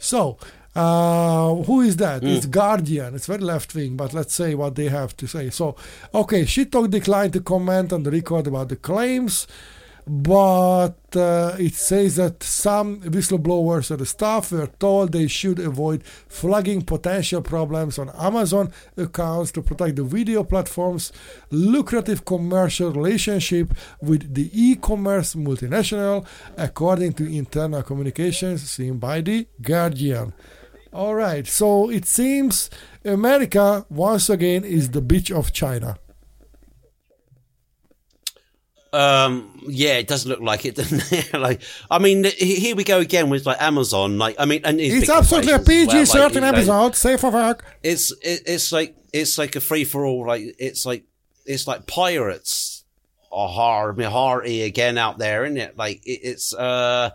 [0.00, 0.36] So,
[0.74, 2.22] uh, who is that?
[2.22, 3.14] It's Guardian.
[3.14, 5.50] It's very left wing, but let's say what they have to say.
[5.50, 5.76] So,
[6.14, 9.46] okay, Shittalk declined to comment on the record about the claims,
[10.08, 16.80] but uh, it says that some whistleblowers the staff were told they should avoid flagging
[16.82, 21.12] potential problems on Amazon accounts to protect the video platform's
[21.50, 30.32] lucrative commercial relationship with the e-commerce multinational, according to internal communications seen by the Guardian.
[30.92, 32.70] All right, so it seems
[33.04, 35.98] America once again is the bitch of China.
[38.92, 39.60] Um.
[39.66, 41.60] Yeah, it does look like it, like,
[41.90, 44.18] I mean, here we go again with like Amazon.
[44.18, 45.66] Like, I mean, and It's absolutely a as
[46.14, 46.90] well, like, PG-13 you know.
[46.92, 47.64] Safe for work.
[47.82, 50.26] It's it, it's like it's like a free for all.
[50.26, 51.04] Like it's like
[51.44, 52.84] it's like pirates
[53.30, 55.76] are hard, hearty again out there, isn't it?
[55.76, 57.10] Like it, it's uh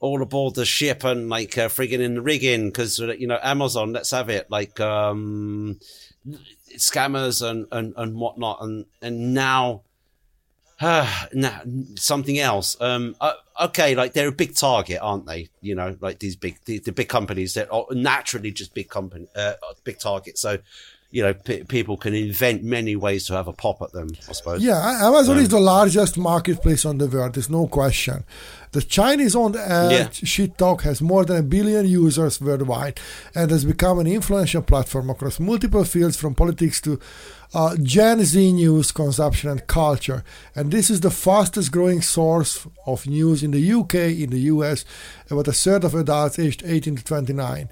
[0.00, 3.92] all aboard the ship and like uh, frigging in the rigging because you know Amazon.
[3.92, 4.50] Let's have it.
[4.50, 5.80] Like um
[6.76, 9.82] scammers and and and whatnot, and and now.
[10.80, 11.60] Uh, nah,
[11.96, 12.76] something else.
[12.80, 15.48] Um, uh, okay, like they're a big target, aren't they?
[15.60, 19.26] You know, like these big, the, the big companies that are naturally just big company,
[19.36, 19.54] uh,
[19.84, 20.40] big targets.
[20.40, 20.58] So,
[21.10, 24.08] you know, p- people can invent many ways to have a pop at them.
[24.28, 24.62] I suppose.
[24.62, 24.76] Yeah,
[25.06, 27.32] Amazon Um, is the largest marketplace on the world.
[27.34, 28.24] There's no question.
[28.72, 30.08] The Chinese-owned uh, Yeah.
[30.08, 33.00] ShitTalk has more than a billion users worldwide
[33.34, 37.00] and has become an influential platform across multiple fields, from politics to
[37.54, 40.22] uh, Gen Z news consumption and culture.
[40.54, 44.84] And this is the fastest-growing source of news in the UK, in the US,
[45.30, 47.68] about a third of adults aged 18 to 29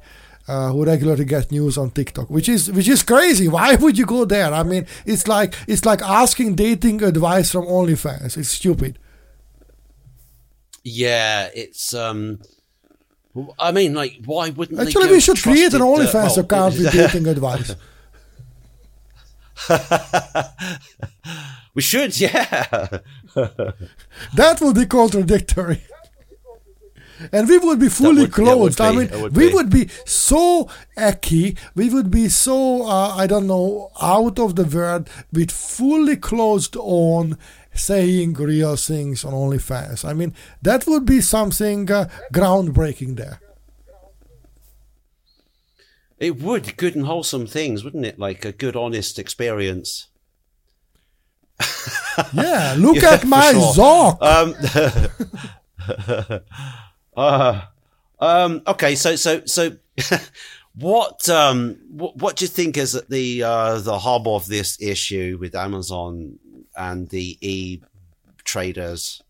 [0.49, 3.49] uh, who regularly get news on TikTok, which is which is crazy.
[3.57, 4.53] Why would you go there?
[4.53, 8.37] I mean, it's like it's like asking dating advice from OnlyFans.
[8.37, 8.99] It's stupid.
[10.85, 12.41] Yeah, it's um.
[13.59, 16.39] I mean, like, why wouldn't they Actually, we should create an trusted, uh, OnlyFans well,
[16.39, 17.75] account with dating advice.
[21.75, 22.99] we should, yeah.
[24.35, 25.83] That would be contradictory.
[27.33, 28.81] And we would be fully would- clothed.
[28.81, 29.55] I mean, would we be.
[29.55, 31.57] would be so icky.
[31.75, 36.77] We would be so, uh, I don't know, out of the world with fully closed
[36.77, 37.39] on
[37.75, 40.05] saying real things on OnlyFans.
[40.05, 43.41] I mean, that would be something uh, groundbreaking there.
[46.19, 48.19] It would good and wholesome things, wouldn't it?
[48.19, 50.09] Like a good, honest experience.
[52.33, 53.75] Yeah, look Yeah, at my sure.
[53.75, 54.23] Zoc.
[54.23, 54.55] Um,
[57.17, 57.61] uh,
[58.19, 59.77] um, okay, so so so,
[60.75, 64.81] what um what, what do you think is at the uh, the hub of this
[64.81, 66.39] issue with Amazon
[66.75, 67.83] and the e
[68.45, 69.23] traders?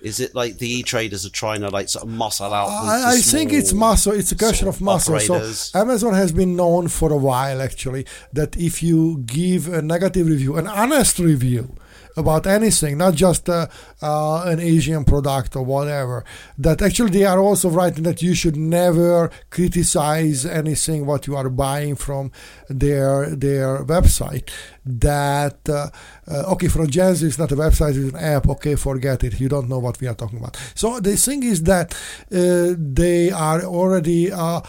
[0.00, 2.68] Is it like the e traders are trying to like sort of muscle out?
[2.68, 4.12] I, I think it's muscle.
[4.12, 5.18] It's a question of muscle.
[5.18, 5.78] So?
[5.78, 10.56] Amazon has been known for a while, actually, that if you give a negative review,
[10.56, 11.74] an honest review
[12.16, 13.66] about anything, not just uh,
[14.02, 16.24] uh, an Asian product or whatever,
[16.58, 21.48] that actually they are also writing that you should never criticize anything what you are
[21.48, 22.32] buying from
[22.68, 24.48] their their website.
[24.84, 25.88] That uh,
[26.28, 28.48] uh, okay for Gen Z, it's not a website, it's an app.
[28.48, 29.40] Okay, forget it.
[29.40, 30.56] You don't know what we are talking about.
[30.74, 31.94] So the thing is that
[32.32, 34.60] uh, they are already uh,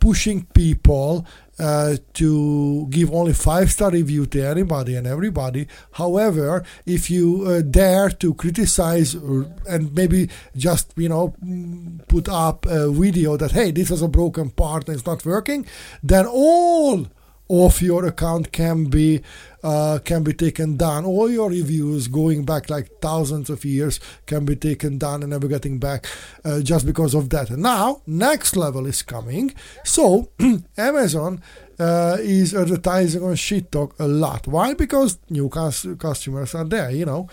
[0.00, 1.24] pushing people
[1.60, 5.68] uh, to give only five star review to anybody and everybody.
[5.92, 11.34] However, if you uh, dare to criticize uh, and maybe just you know
[12.08, 15.66] put up a video that hey this is a broken part and it's not working,
[16.02, 17.06] then all
[17.50, 19.20] of your account can be
[19.62, 21.04] uh, can be taken down.
[21.04, 25.48] All your reviews going back like thousands of years can be taken down and never
[25.48, 26.06] getting back
[26.44, 27.50] uh, just because of that.
[27.50, 29.54] And now next level is coming.
[29.84, 30.30] So
[30.76, 31.42] Amazon.
[31.78, 34.46] Uh, is advertising on Shit Talk a lot.
[34.46, 34.74] Why?
[34.74, 37.26] Because new cus- customers are there, you know,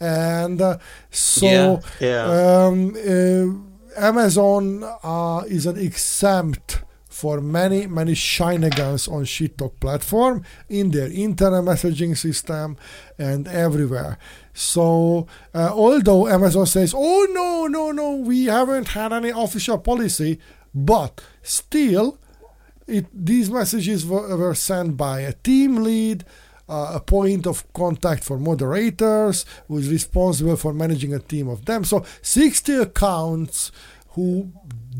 [0.00, 0.78] and uh,
[1.08, 2.64] so Yeah, yeah.
[2.66, 6.82] Um, uh, Amazon uh, is an exempt
[7.22, 12.76] for many many shenanigans on ShitTalk platform in their internal messaging system
[13.16, 14.18] and everywhere.
[14.52, 20.40] So uh, although Amazon says, "Oh no no no, we haven't had any official policy,"
[20.74, 22.18] but still,
[22.88, 26.24] it these messages were, were sent by a team lead.
[26.68, 31.66] Uh, a point of contact for moderators who is responsible for managing a team of
[31.66, 31.84] them.
[31.84, 33.72] So 60 accounts
[34.10, 34.52] who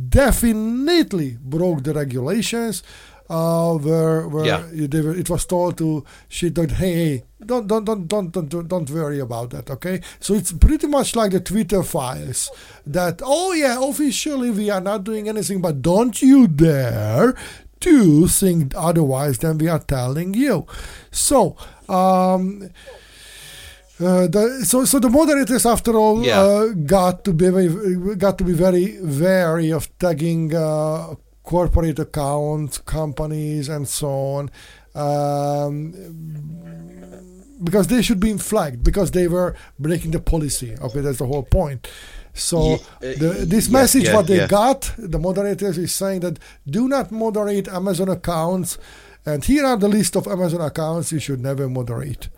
[0.09, 2.83] definitely broke the regulations.
[3.31, 4.63] Uh, where where Yeah.
[4.73, 8.49] they were, it was told to shit that hey, hey don't don't don't don't don't
[8.49, 12.51] don't don't worry about that okay so it's pretty much like the twitter files
[12.85, 17.35] that oh yeah officially we are not doing anything but don't you dare
[17.81, 20.67] to think otherwise than we are telling you
[21.11, 21.57] so
[21.89, 22.69] um
[24.03, 26.41] uh, the, so, so the moderators, after all, Yeah.
[26.41, 32.79] uh, got to be very- got to be very wary of tagging uh, corporate accounts,
[32.79, 34.51] companies, and so on,
[34.95, 35.93] um,
[37.63, 40.75] because they should be flagged because they were breaking the policy.
[40.81, 41.89] Okay, that's the whole point.
[42.35, 42.79] So Ye- uh,
[43.19, 44.47] the, this yeah, message, yeah, what they yeah.
[44.47, 46.39] got, the moderators is saying that
[46.69, 48.79] do not moderate Amazon accounts,
[49.27, 52.29] and here are the list of Amazon accounts you should never moderate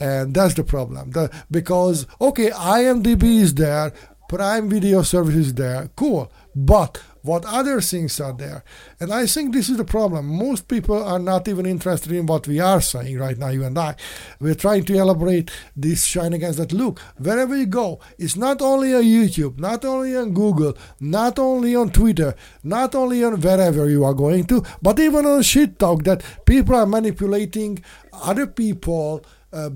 [0.00, 1.10] and that's the problem.
[1.10, 3.92] The, because okay imdb is there
[4.28, 6.32] prime video service is there cool.
[6.54, 8.64] But what other things are there?
[9.00, 10.26] And i think this is the problem.
[10.26, 13.78] Most people are not even interested in what we are saying right now you and
[13.78, 13.94] i.
[14.40, 17.00] We're trying to elaborate this shine against that look.
[17.18, 21.90] Wherever you go it's not only on youtube not only on google not only on
[21.90, 26.22] twitter not only on wherever you are going to but even on shit talk that
[26.44, 27.82] people are manipulating
[28.12, 29.24] other people
[29.58, 29.70] uh,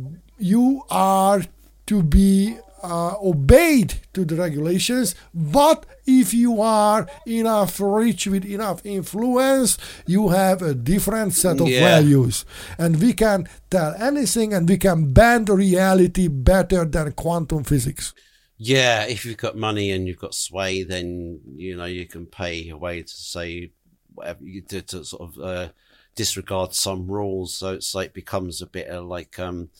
[0.54, 1.40] you are
[1.90, 2.30] to be
[2.82, 9.70] uh, obeyed to the regulations but if you are enough rich with enough influence
[10.06, 11.80] you have a different set of Yeah.
[11.90, 12.36] values
[12.82, 13.38] and we can
[13.74, 18.06] tell anything and we can bend reality better than quantum physics
[18.62, 21.06] Yeah, if you've got money and you've got sway, then
[21.64, 23.48] you know you can pay a way to say
[24.16, 25.68] whatever you did to sort of uh,
[26.20, 27.56] disregard some rules.
[27.56, 29.70] So it's like becomes a bit of like um,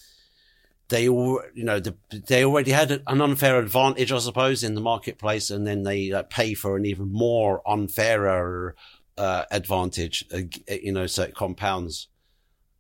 [0.89, 4.81] they all you know the, they already had an unfair advantage, I suppose, in the
[4.81, 8.75] marketplace, and then they uh, pay for an even more unfairer
[9.19, 10.25] uh, advantage.
[10.33, 12.09] Uh, you know, so it compounds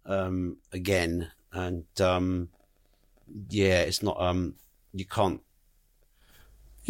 [0.07, 2.49] um, again, and um,
[3.51, 4.55] yeah, it's not um,
[4.95, 5.43] you can't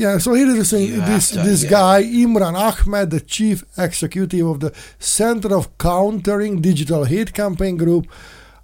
[0.01, 0.99] Yeah, so here is the thing.
[1.05, 1.71] This to, this yeah.
[1.71, 8.07] guy Imran Ahmed, the chief executive of the Center of Countering Digital Hate Campaign Group,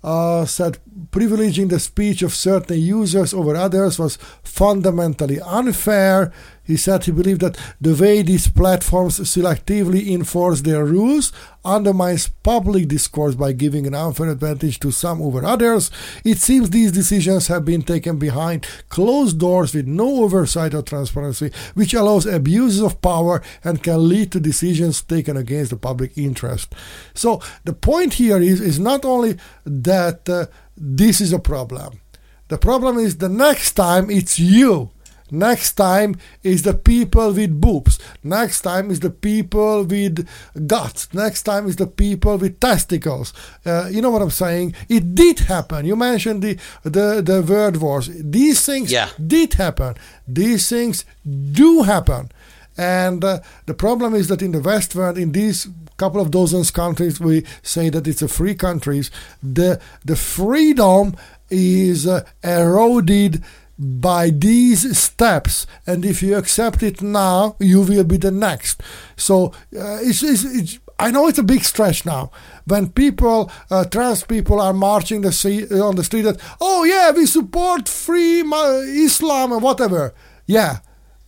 [0.03, 0.78] uh, said
[1.11, 6.32] privileging the speech of certain users over others was fundamentally unfair.
[6.66, 11.32] He said he believed that the way these platforms selectively enforce their rules
[11.64, 15.90] undermines public discourse by giving an unfair advantage to some over others.
[16.24, 21.52] It seems these decisions have been taken behind closed doors with no oversight or transparency,
[21.74, 26.74] which allows abuses of power and can lead to decisions taken against the public interest.
[27.14, 30.46] So the point here is, is not only that uh,
[30.76, 32.00] this is a problem.
[32.48, 34.90] The problem is the next time it's you
[35.31, 37.99] Next time is the people with boobs.
[38.22, 40.27] Next time is the people with
[40.66, 41.12] guts.
[41.12, 43.33] Next time is the people with testicles.
[43.64, 44.74] Uh, you know what I'm saying?
[44.89, 45.85] It did happen.
[45.85, 48.09] You mentioned the the, the word wars.
[48.12, 49.09] These things Yeah.
[49.27, 49.95] did happen.
[50.29, 51.05] These things
[51.53, 52.31] do happen.
[52.79, 55.66] And uh, the problem is that in the West world, in these
[55.97, 59.11] couple of dozens countries, we say that it's a free countries.
[59.43, 61.14] The the freedom
[61.51, 63.43] is uh, eroded
[63.79, 68.83] by these steps, and if you accept it now, you will be the next.
[69.16, 72.31] So uh, it's, it's, it's I know it's a big stretch now.
[72.66, 77.11] When people, uh, trans people, are marching the sea, on the street, that oh yeah,
[77.11, 80.14] we support free Islam and whatever.
[80.47, 80.79] Yeah,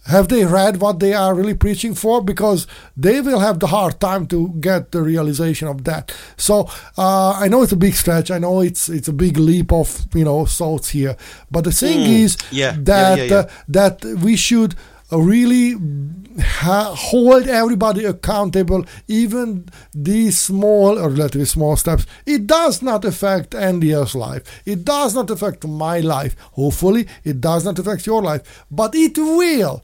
[0.08, 2.22] have they read what they are really preaching for?
[2.22, 6.12] Because they will have the hard time to get the realization of that.
[6.36, 8.30] So uh, I know it's a big stretch.
[8.30, 11.16] I know it's it's a big leap of you know thoughts here.
[11.50, 13.38] But the thing Mm, is yeah, that yeah, yeah.
[13.38, 14.74] Uh, that we should
[15.10, 15.74] really
[16.40, 22.06] ha- hold everybody accountable, even these small or relatively small steps.
[22.26, 24.42] It does not affect Andia's life.
[24.66, 26.36] It does not affect my life.
[26.52, 29.82] Hopefully, it does not affect your life, but it will.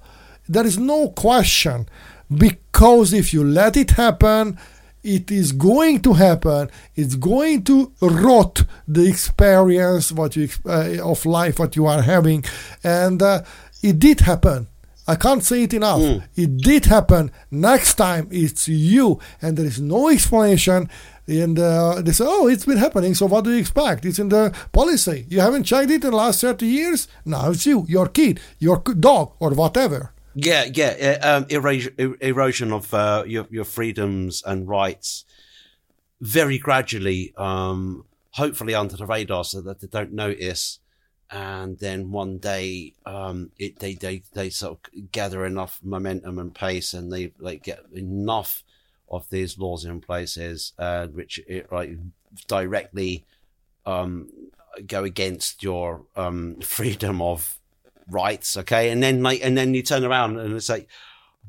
[0.49, 1.89] There is no question,
[2.31, 4.59] because if you let it happen,
[5.03, 6.71] it is going to happen.
[6.97, 12.45] It's going to rot the experience what you uh, of life what you are having,
[12.83, 13.43] and uh,
[13.83, 14.69] it did happen.
[15.07, 16.01] I can't say it enough.
[16.35, 17.31] It did happen.
[17.51, 20.89] Next time it's you, and there is no explanation.
[21.27, 23.15] And uh, they say, "Oh, it's been happening.
[23.15, 24.07] So what do you expect?
[24.07, 25.27] It's in the policy.
[25.29, 27.09] You haven't checked it in the last thirty years.
[27.27, 32.73] Now it's you, your kid, your dog, or whatever." Yeah, yeah, um, erosion, er- erosion
[32.73, 35.25] of uh, your your freedoms and rights,
[36.21, 40.81] very gradually, um, hopefully under the radar, so that they don't notice,
[41.31, 46.53] and then one day, um, it they they they sort of gather enough momentum and
[46.55, 48.65] pace, and they like get enough
[49.09, 51.97] of these laws in places, uh, which it, like
[52.49, 53.25] directly
[53.87, 54.29] um,
[54.87, 57.59] go against your um, freedom of
[58.09, 58.91] rights, okay?
[58.91, 60.89] And then like, and then you turn around and it's like,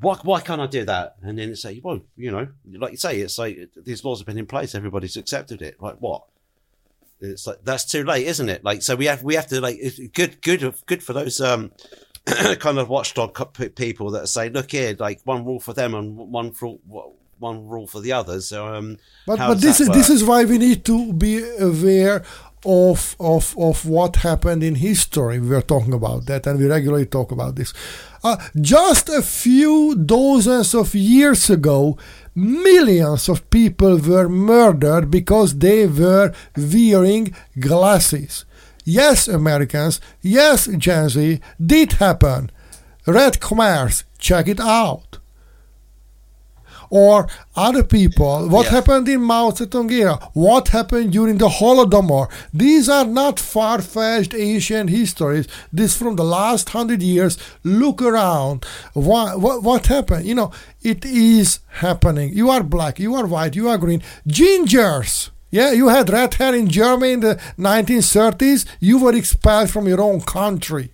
[0.00, 1.16] why, why can't I do that?
[1.22, 2.48] And then it's like, well, you know,
[2.78, 5.80] like you say, it's like these laws have been in place, everybody's accepted it.
[5.80, 6.24] Like what?
[7.20, 8.62] It's like that's too late, isn't it?
[8.62, 11.72] Like so, we have we have to like it's good good good for those um
[12.58, 16.52] kind of watchdog people that say, look here, like one rule for them and one
[16.52, 16.78] for
[17.38, 18.48] one rule for the others.
[18.48, 22.24] So um, But but this is this is why we need to be aware
[22.66, 25.38] of of of what happened in history.
[25.38, 27.72] We were talking about that, and we regularly talk about this.
[28.24, 31.96] Uh, just a few dozens of years ago,
[32.34, 38.44] millions of people were murdered because they were wearing glasses.
[38.84, 40.00] Yes, Americans.
[40.20, 41.40] Yes, Gen Z.
[41.64, 42.50] Did happen.
[43.06, 44.04] Red Khmers.
[44.18, 45.15] Check it out
[46.90, 48.48] or other people.
[48.48, 50.18] What happened in Mao Zedong era?
[50.32, 52.30] What happened during the Holodomor?
[52.52, 55.46] These are not far-fetched ancient histories.
[55.72, 57.38] This from the last hundred years.
[57.64, 58.64] Look around.
[58.94, 60.26] What, what what happened?
[60.26, 62.32] You know, it is happening.
[62.32, 62.98] You are black.
[62.98, 63.56] You are white.
[63.56, 64.02] You are green.
[64.28, 65.30] Gingers.
[65.50, 68.66] Yeah, you had red hair in Germany in the 1930s.
[68.80, 70.90] You were expelled from your own country.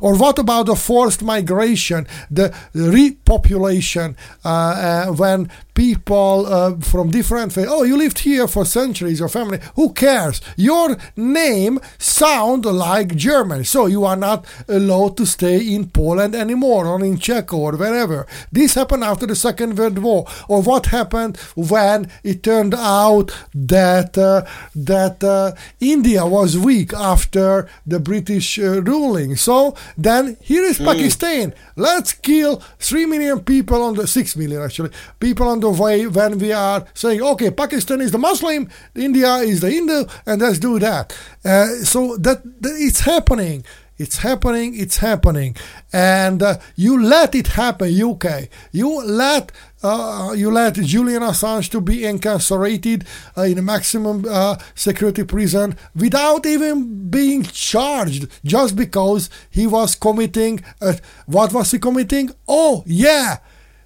[0.00, 7.52] Or what about the forced migration, the repopulation, uh, uh, when people uh, from different
[7.52, 9.58] fa- oh you lived here for centuries your family.
[9.76, 10.40] Who cares?
[10.56, 16.86] Your name sound like german so you are not allowed to stay in poland anymore
[16.86, 18.26] or in czech or wherever.
[18.50, 20.26] This happened after the second world war.
[20.48, 24.42] Or what happened when it turned out that uh,
[24.74, 29.36] that uh, india was weak after the british uh, ruling?
[29.36, 30.86] So then here is Mm.
[30.86, 31.54] pakistan.
[31.76, 36.38] Let's kill 3 million people on the 6 million actually people on the way when
[36.38, 40.78] we are saying okay pakistan is the muslim india is the hindu and let's do
[40.78, 43.64] that uh, so that, that it's happening
[43.98, 45.56] it's happening it's happening
[45.92, 48.26] and uh, you let it happen uk
[48.72, 49.52] you let
[49.82, 53.04] uh, you let Julian Assange to be incarcerated
[53.36, 59.96] uh, in a maximum uh, security prison without even being charged, just because he was
[59.96, 60.62] committing.
[60.80, 60.94] Uh,
[61.26, 62.30] what was he committing?
[62.46, 63.38] Oh yeah,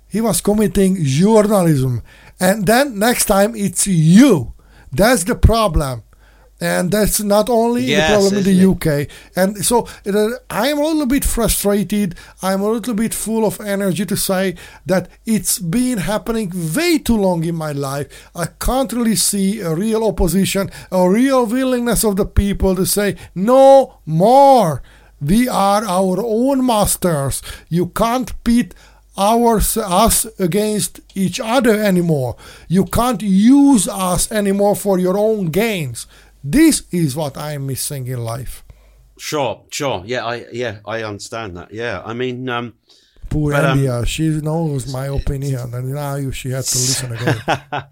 [0.08, 2.02] he was committing journalism.
[2.38, 4.52] And then next time it's you.
[4.92, 6.02] That's the problem.
[6.58, 9.08] And that's not only Yes, the problem in the isn't UK.
[9.36, 12.14] And so uh, I'm a little bit frustrated.
[12.40, 14.54] I'm a little bit full of energy to say
[14.86, 18.30] that it's been happening way too long in my life.
[18.34, 23.16] I can't really see a real opposition, a real willingness of the people to say
[23.34, 24.82] no more.
[25.20, 27.42] We are our own masters.
[27.68, 28.74] You can't pit
[29.16, 32.36] ours, us against each other anymore.
[32.68, 36.06] You can't use us anymore for your own gains.
[36.42, 38.64] This is what I'm missing in life.
[39.18, 40.02] Sure, sure.
[40.06, 41.72] Yeah, I yeah, I understand that.
[41.72, 42.74] Yeah, I mean, um,
[43.28, 47.42] Poor But, um, Andia, she knows my opinion, and now she had to listen again.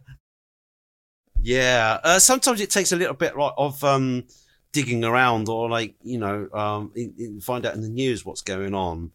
[1.42, 2.00] yeah.
[2.02, 4.24] Uh, sometimes it takes a little bit like, of um,
[4.72, 8.42] digging around, or like you know, um, in, in- find out in the news what's
[8.42, 9.10] going on.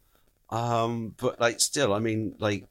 [0.51, 2.65] Um, but like, still, I mean, like,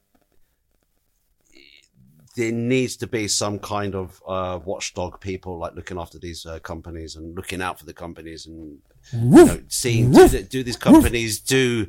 [2.37, 6.61] there needs to be some kind of uh, watchdog people like looking after these uh,
[6.61, 8.79] companies and looking out for the companies and
[9.13, 11.89] you know, seeing do, do these companies do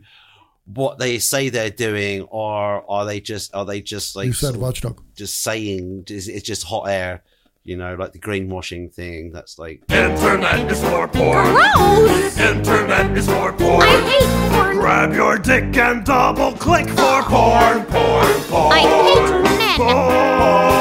[0.66, 4.56] what they say they're doing, or are they just are they just like you said
[4.56, 5.02] watchdog.
[5.16, 7.24] just saying it's it's just hot air,
[7.70, 9.32] you know, like the greenwashing thing.
[9.32, 11.46] That's like Internet is for porn.
[11.54, 12.38] Gross!
[12.40, 13.84] Internet is for porn.
[13.84, 14.76] I hate porn.
[14.78, 18.74] Grab your dick and double click for porn, porn, porn.
[18.74, 19.82] I hate men.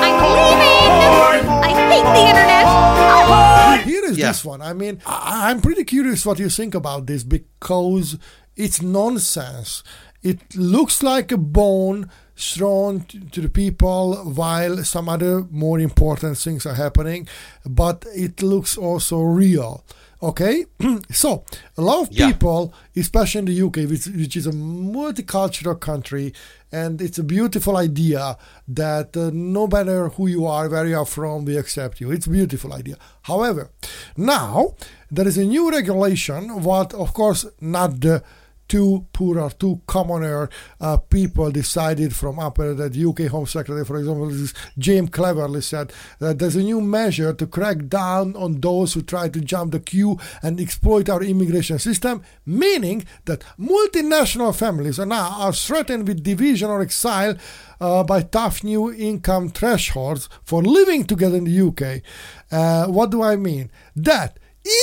[0.06, 1.48] I'm leaving.
[1.68, 2.64] I hate the internet.
[2.66, 3.82] Oh.
[3.84, 4.28] Here is Yeah.
[4.28, 4.62] this one.
[4.62, 8.16] I mean, I, I'm pretty curious what you think about this because
[8.56, 9.82] it's nonsense.
[10.22, 16.64] It looks like a bone thrown to the people while some other more important things
[16.66, 17.26] are happening,
[17.66, 19.82] but it looks also real.
[20.20, 20.64] Okay,
[21.12, 21.44] so
[21.76, 22.26] a lot of Yeah.
[22.32, 26.32] people, especially in the UK, which, which is a multicultural country,
[26.72, 28.36] and it's a beautiful idea
[28.66, 32.10] that uh, no matter who you are, where you are from, we accept you.
[32.10, 32.96] It's a beautiful idea.
[33.22, 33.70] However,
[34.16, 34.74] now
[35.10, 36.62] there is a new regulation.
[36.62, 38.22] What, of course, not the
[38.68, 40.48] two poorer, two commoner
[40.80, 44.30] uh, people decided from up uh, that UK Home Secretary, for example,
[44.78, 49.28] James Cleverly said that there's a new measure to crack down on those who try
[49.28, 55.28] to jump the queue and exploit our immigration system, meaning that multinational families are now
[55.40, 57.36] are threatened with division or exile
[57.80, 62.02] uh, by tough new income thresholds for living together in the UK.
[62.50, 63.70] Uh, what do I mean?
[63.96, 64.38] That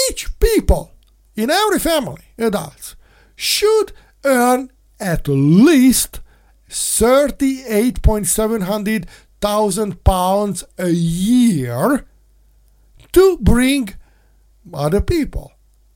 [0.10, 0.92] each people
[1.36, 2.96] in every family, adults,
[3.36, 3.92] should
[4.24, 6.22] earn at least
[6.70, 9.06] 38.700
[9.42, 12.06] thousand pounds a year
[13.12, 13.94] to bring
[14.74, 15.52] other people.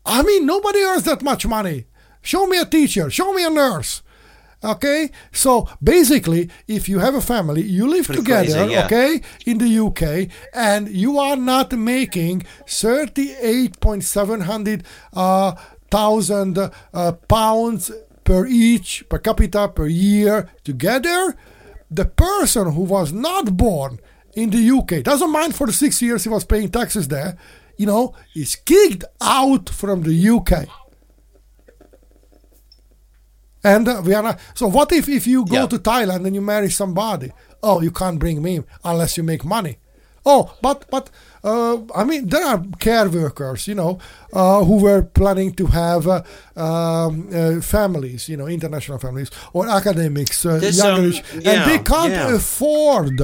[0.06, 1.86] I mean, nobody earns that much money.
[2.22, 4.02] Show me a teacher, show me a nurse.
[4.64, 8.86] Okay, so basically, if you have a family, you live Pretty together, crazy, yeah.
[8.86, 14.84] okay, in the UK, and you are not making thirty-eight point seven hundred
[15.14, 15.54] uh,
[15.92, 17.92] thousand uh, pounds
[18.24, 21.36] per each per capita per year together,
[21.90, 24.00] the person who was not born
[24.36, 27.38] in the UK doesn't mind for the six years he was paying taxes there,
[27.78, 30.68] you know, is kicked out from the UK.
[33.64, 34.40] And uh, we are not.
[34.54, 35.68] So what if if you go Yeah.
[35.68, 37.32] to Thailand and you marry somebody?
[37.62, 39.78] Oh, you can't bring me unless you make money.
[40.26, 41.10] Oh, but but
[41.44, 44.00] uh, I mean there are care workers, you know,
[44.34, 46.24] uh, who were planning to have uh,
[46.56, 52.12] um, uh, families, you know, international families or academics, uh, young yeah, and they can't
[52.12, 52.36] yeah.
[52.36, 53.22] afford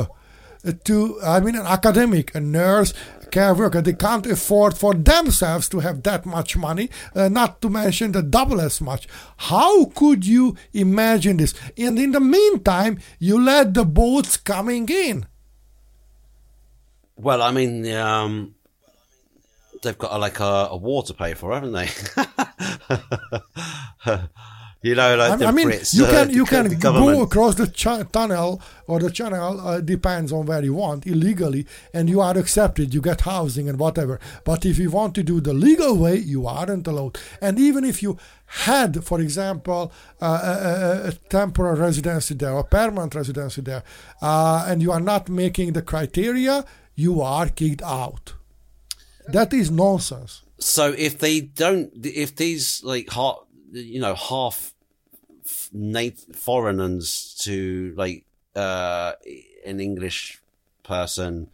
[0.83, 1.19] to.
[1.23, 2.93] I mean, an academic, a nurse,
[3.35, 6.89] care worker, they can't afford for themselves to have that much money.
[7.13, 9.07] Uh, not to mention the double as much.
[9.37, 11.53] How could you imagine this?
[11.77, 15.25] And in the meantime, you let the boats coming in.
[17.17, 18.55] Well, I mean, um,
[19.81, 21.87] they've got a, like a, a war to pay for, haven't they?
[24.81, 27.67] you know, like I, mean, Brits, you uh, can the you can go across the
[27.67, 32.37] ch- tunnel or the channel uh, depends on where you want illegally, and you are
[32.37, 32.93] accepted.
[32.93, 34.19] You get housing and whatever.
[34.43, 37.17] But if you want to do the legal way, you aren't allowed.
[37.41, 39.91] And even if you had, for example,
[40.21, 43.83] uh, a, a, a temporary residency there or permanent residency there,
[44.21, 48.33] uh, and you are not making the criteria, you are kicked out.
[49.27, 50.41] That is nonsense.
[50.59, 53.37] So if they don't, if these like half,
[53.71, 54.73] you know, half
[56.33, 58.25] foreigners to like
[58.55, 59.13] uh
[59.65, 60.41] an English
[60.83, 61.49] person,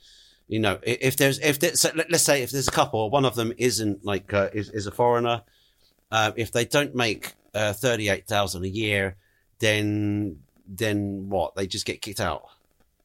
[0.48, 3.26] you know, if there's if there's so let- let's say if there's a couple, one
[3.26, 5.44] of them isn't like uh, is is a foreigner,
[6.12, 9.16] uh, if they don't make uh, thirty eight thousand a year,
[9.60, 11.56] then then what?
[11.56, 12.44] They just get kicked out.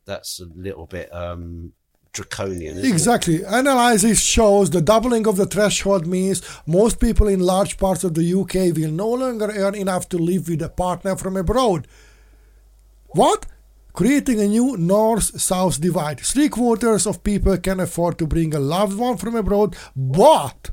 [0.04, 1.72] That's a little bit um
[2.16, 2.78] draconian.
[2.78, 2.92] Isn't it?
[2.92, 3.42] Exactly.
[3.42, 8.26] Analysis shows the doubling of the threshold means most people in large parts of the
[8.40, 11.86] UK will no longer earn enough to live with a partner from abroad.
[13.08, 13.46] What?
[13.92, 16.20] Creating a new north south divide.
[16.20, 20.70] Three quarters of people can afford to bring a loved one from abroad, but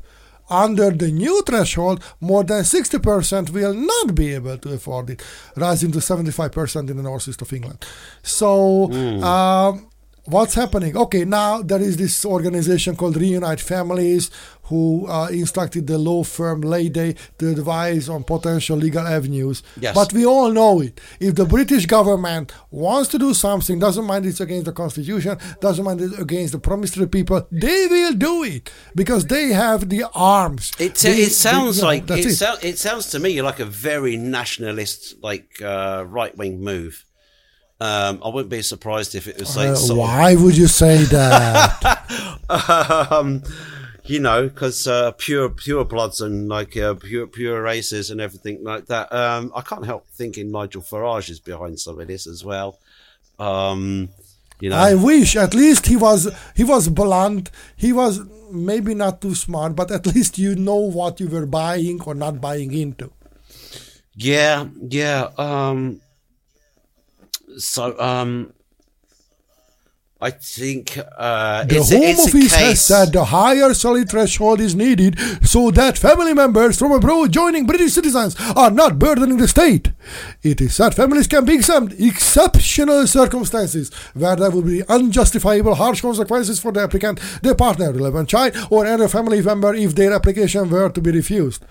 [0.50, 5.24] under the new threshold, more than 60% will not be able to afford it,
[5.56, 7.86] rising to 75% in the northeast of England.
[8.22, 8.92] So,
[9.24, 9.90] um,
[10.26, 10.96] what's happening?
[10.98, 14.32] Okay, now there is this organization called Reunite Families
[14.68, 19.62] who uh, instructed the law firm Leigh Day to advise on potential legal avenues.
[19.80, 19.94] Yes.
[19.94, 21.02] But we all know it.
[21.20, 25.84] If the British government wants to do something, doesn't mind it's against the constitution, doesn't
[25.84, 29.90] mind it's against the promise to the people, they will do it because they have
[29.90, 30.72] the arms.
[30.80, 32.36] It, They- it sounds they- you know, like it, it.
[32.36, 37.06] sou- it sounds to me like a very nationalist, like uh, right wing move.
[37.88, 40.68] Um, I wouldn't be surprised if it was like Uh, sort of- why would you
[40.68, 41.70] say that?
[43.12, 43.44] um,
[44.06, 48.58] you know, because uh, pure pure bloods and like uh, pure pure races and everything
[48.64, 49.12] like that.
[49.14, 52.72] Um, I can't help thinking Nigel Farage is behind some of this as well.
[53.40, 54.10] Um,
[54.62, 56.22] you know, I wish at least he was
[56.56, 57.50] he was blunt.
[57.76, 58.22] He was
[58.52, 62.40] maybe not too smart, but at least you know what you were buying or not
[62.40, 63.08] buying into.
[64.16, 64.68] yeah,
[65.00, 65.30] yeah.
[65.38, 66.00] Um,
[67.58, 68.54] so, um,
[70.24, 74.62] I think uh, The Home a, it's a Office has said the higher salary threshold
[74.62, 79.50] is needed so that family members from abroad joining British citizens are not burdening the
[79.50, 79.92] state.
[80.42, 86.00] It is said families can be exempt exceptional circumstances where there will be unjustifiable harsh
[86.00, 90.70] consequences for the applicant, their partner, relevant child, or any family member if their application
[90.70, 91.66] were to be refused.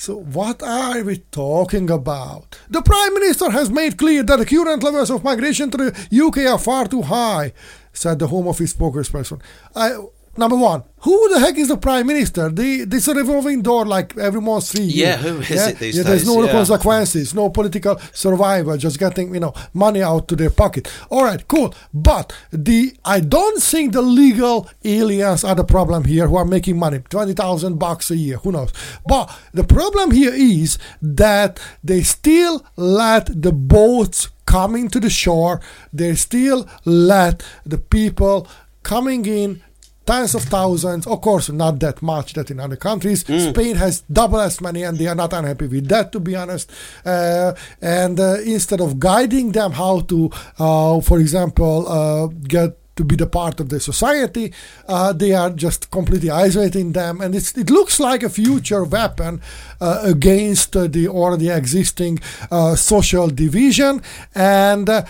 [0.00, 2.56] So, what are we talking about?
[2.70, 6.46] The Prime Minister has made clear that the current levels of migration to the UK
[6.46, 7.52] are far too high,
[7.92, 9.42] said the Home Office spokesperson.
[9.74, 9.98] I,
[10.38, 12.48] number one, who the heck is the Prime Minister?
[12.48, 15.96] The, this is a revolving door like every month, three Yeah, who is it these
[15.96, 16.28] yeah, There's days?
[16.28, 16.52] no Yeah.
[16.52, 20.90] consequences, no political survivor, just getting you know money out to their pocket.
[21.10, 21.74] All right, cool.
[21.92, 26.78] But the I don't think the legal aliens are the problem here who are making
[26.78, 28.38] money, twenty thousand bucks a year.
[28.38, 28.72] Who knows?
[29.06, 35.60] But the problem here is that they still let the boats coming to the shore.
[35.92, 38.48] They still let the people
[38.82, 39.62] coming in
[40.08, 41.06] tens of thousands.
[41.06, 43.20] Of course, not that much that in other countries.
[43.50, 46.70] Spain has double as many, and they are not unhappy with that, to be honest.
[47.04, 47.52] Uh,
[47.82, 53.16] and uh, instead of guiding them how to, uh, for example, uh, get to be
[53.16, 54.52] the part of the society,
[54.88, 59.40] uh, they are just completely isolating them, and it looks like a future weapon
[59.80, 62.18] uh, against the already existing
[62.50, 64.02] uh, social division,
[64.34, 65.04] and uh,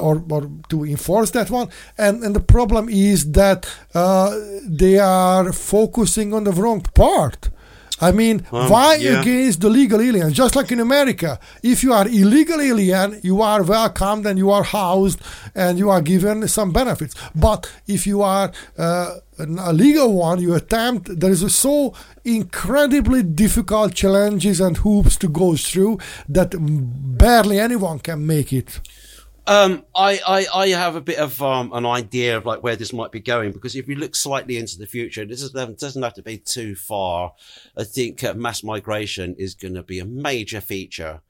[0.00, 1.68] or, or to enforce that one.
[1.98, 3.60] And and the problem is that
[3.94, 4.30] uh,
[4.82, 7.51] they are focusing on the wrong part.
[8.08, 9.20] I mean, Um, why yeah.
[9.20, 10.32] against the legal aliens?
[10.42, 11.30] Just like in America,
[11.72, 15.18] if you are illegal alien, you are welcomed and you are housed
[15.54, 17.14] and you are given some benefits.
[17.46, 18.48] But if you are
[18.86, 21.02] uh, an- legal one, you attempt.
[21.20, 21.74] There is a so
[22.24, 25.94] incredibly difficult challenges and hoops to go through
[26.36, 26.50] that
[27.24, 28.80] barely anyone can make it.
[29.44, 32.92] Um, I, I, I have a bit of um, an idea of like where this
[32.92, 36.14] might be going because if you look slightly into the future, this is, doesn't have
[36.14, 37.32] to be too far.
[37.76, 41.22] I think uh, mass migration is going to be a major feature.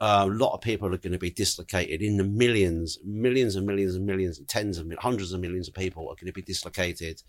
[0.00, 3.66] Uh, a lot of people are going to be dislocated in the millions, millions and
[3.66, 6.32] millions and millions, and tens of mil- hundreds of millions of people are going to
[6.32, 7.22] be dislocated.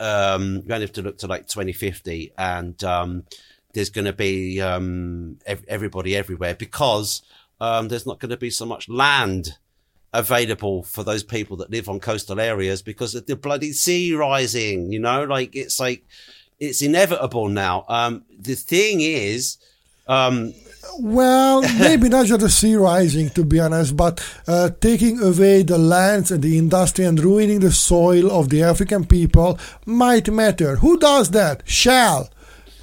[0.00, 3.24] Um, you only have to look to like 2050 and, um,
[3.74, 7.20] there's going to be, um, ev- everybody everywhere because,
[7.60, 9.58] um, there's not going to be so much land
[10.12, 14.92] available for those people that live on coastal areas because of the bloody sea rising,
[14.92, 16.04] you know, like it's like,
[16.58, 17.84] it's inevitable now.
[17.88, 19.58] Um, the thing is,
[20.08, 20.54] um,
[20.98, 25.78] Well, maybe not just the sea rising, to be honest, but uh, taking away the
[25.78, 30.76] lands and the industry and ruining the soil of the African people might matter.
[30.76, 31.62] Who does that?
[31.68, 32.30] Shell.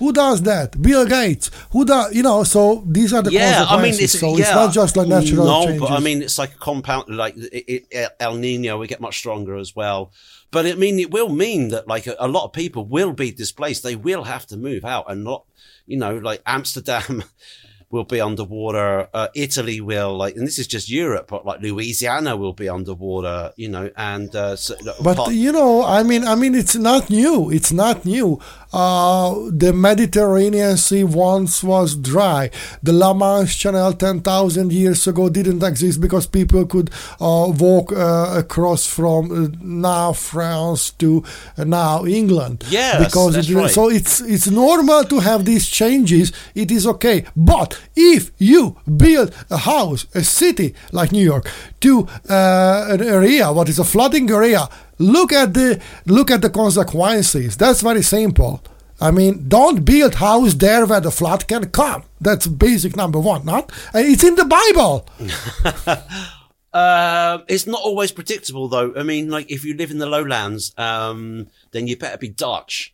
[0.04, 0.82] Who does that?
[0.82, 1.50] Bill Gates.
[1.72, 2.14] Who does?
[2.14, 2.44] You know.
[2.44, 5.46] So these are the yeah, I mean, it's, so yeah, it's not just like natural
[5.46, 5.80] no, changes.
[5.80, 9.18] but I mean, it's like a compound, like it, it, El Nino, we get much
[9.18, 10.12] stronger as well.
[10.52, 13.32] But I mean, it will mean that like a, a lot of people will be
[13.32, 13.84] displaced.
[13.84, 15.46] They will have to move out and not,
[15.86, 17.24] you know, like Amsterdam
[17.94, 19.08] will be underwater.
[19.14, 23.54] Uh, Italy will like, and this is just Europe, but like Louisiana will be underwater,
[23.56, 27.10] you know, and, uh, so, But part- you know, I mean, I mean, it's not
[27.10, 27.52] new.
[27.52, 28.40] It's not new.
[28.74, 32.50] Uh, the Mediterranean Sea once was dry.
[32.82, 36.90] The La Manche Channel ten thousand years ago didn't exist because people could
[37.22, 41.24] uh, walk uh, across from uh, now France to
[41.56, 42.64] uh, now England.
[42.70, 43.70] Yes, because that's it, right.
[43.70, 46.32] so it's it's normal to have these changes.
[46.56, 47.26] It is okay.
[47.36, 51.50] But if you build a house, a city like New York,
[51.82, 54.68] to uh, an area what is a flooding area,
[55.00, 57.58] look at the look at the consequences.
[57.58, 58.62] That's very simple.
[59.02, 62.04] I mean, don't build house there where the flood can come.
[62.22, 63.46] That's basic number one.
[63.46, 65.08] Not Uh, it's in the Bible.
[66.74, 68.94] Um, it's not always predictable, though.
[68.98, 72.94] I mean, like if you live in the lowlands, um, then you better be Dutch.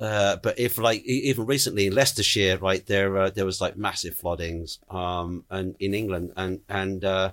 [0.00, 4.14] Uh, but if like even recently in Leicestershire, right there, uh, there was like massive
[4.14, 7.32] floodings, um, and in England, and and uh,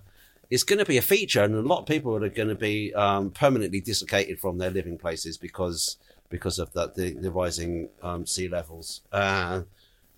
[0.50, 2.94] it's going to be a feature, and a lot of people are going to be
[2.94, 5.98] um, permanently dislocated from their living places because
[6.30, 9.02] because of that the, the rising um, sea levels.
[9.14, 9.62] Uh,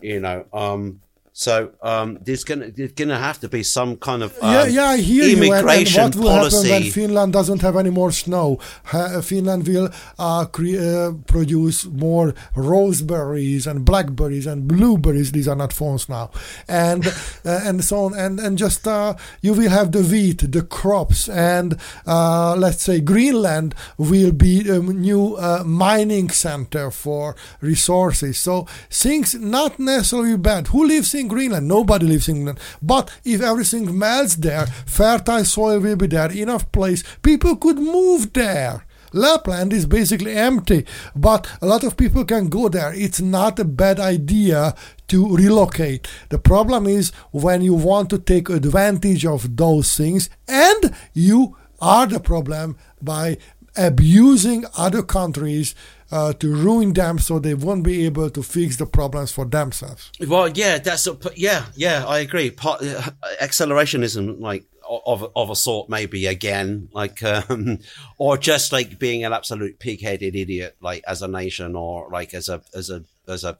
[0.01, 1.01] you know, um,
[1.33, 4.85] so um, there's gonna there's gonna have to be some kind of um, yeah, yeah,
[4.85, 5.35] I hear you.
[5.35, 6.69] And, and immigration what will happen policy.
[6.69, 8.59] when Finland doesn't have any more snow?
[8.85, 15.31] Ha- Finland will uh, cre- uh, produce more roseberries and blackberries and blueberries.
[15.31, 16.31] These are not phones now,
[16.67, 17.05] and
[17.45, 18.13] uh, and so on.
[18.15, 22.99] And and just uh, you will have the wheat, the crops, and uh, let's say
[23.01, 28.37] Greenland will be a new uh, mining center for resources.
[28.37, 30.67] So things not necessarily bad.
[30.67, 31.67] Who lives in Greenland?
[31.67, 32.59] Nobody lives in Greenland.
[32.81, 38.33] But if everything melts there, fertile soil will be there, enough place, people could move
[38.33, 38.85] there.
[39.11, 42.93] Lapland is basically empty, but a lot of people can go there.
[42.93, 44.75] It's not a bad idea
[45.07, 46.07] to relocate.
[46.29, 52.05] The problem is when you want to take advantage of those things and you are
[52.05, 53.37] the problem by
[53.75, 55.73] abusing other countries
[56.11, 60.11] uh, to ruin them so they won't be able to fix the problems for themselves.
[60.25, 62.51] Well, yeah, that's a, yeah, yeah, I agree.
[62.51, 67.79] Part, uh, accelerationism, like of of a sort, maybe again, like, um,
[68.17, 72.49] or just like being an absolute pig-headed idiot, like as a nation, or like as
[72.49, 73.57] a as a as a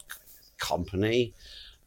[0.57, 1.33] company,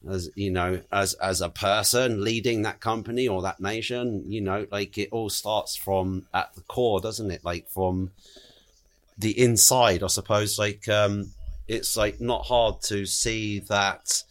[0.08, 4.24] as you know, as as a person leading that company or that nation.
[4.28, 7.44] You know, like it all starts from at the core, doesn't it?
[7.44, 8.12] Like from
[9.18, 10.58] the inside, I suppose.
[10.58, 11.30] Like um,
[11.68, 14.22] it's like not hard to see that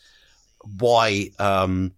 [0.77, 1.93] why um,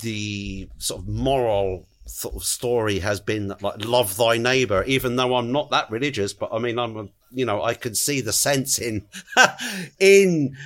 [0.00, 4.84] the sort of moral sort of story has been like love thy neighbor.
[4.84, 7.94] Even though I'm not that religious, but I mean I'm a, you know I can
[7.94, 9.06] see the sense in
[9.98, 10.56] in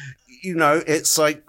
[0.42, 1.44] you know it's like.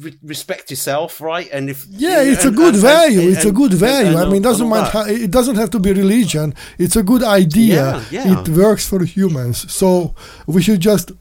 [0.00, 1.48] Re- respect yourself, right?
[1.52, 3.20] And if Yeah, it's a good and- value.
[3.20, 4.08] and- it's a good value.
[4.16, 4.86] and- I mean, doesn't mind.
[4.88, 6.54] How, it doesn't have to be religion.
[6.78, 8.02] It's a good idea.
[8.10, 8.40] Yeah, yeah.
[8.40, 9.70] It works for humans.
[9.72, 10.14] So
[10.46, 11.12] we should just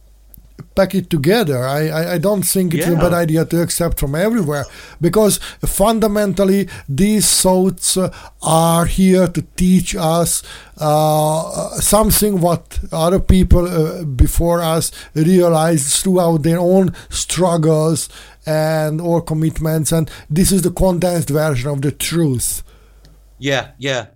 [0.75, 1.63] pack it together.
[1.65, 4.65] I, I, I don't think it's a bad idea to accept from everywhere
[4.99, 10.43] because fundamentally these thoughts uh, are here to teach us
[10.77, 18.09] uh, something what other people uh, before us realized throughout their own struggles
[18.45, 22.63] and or commitments and this is the condensed version of the truth
[23.41, 24.07] Yeah, yeah,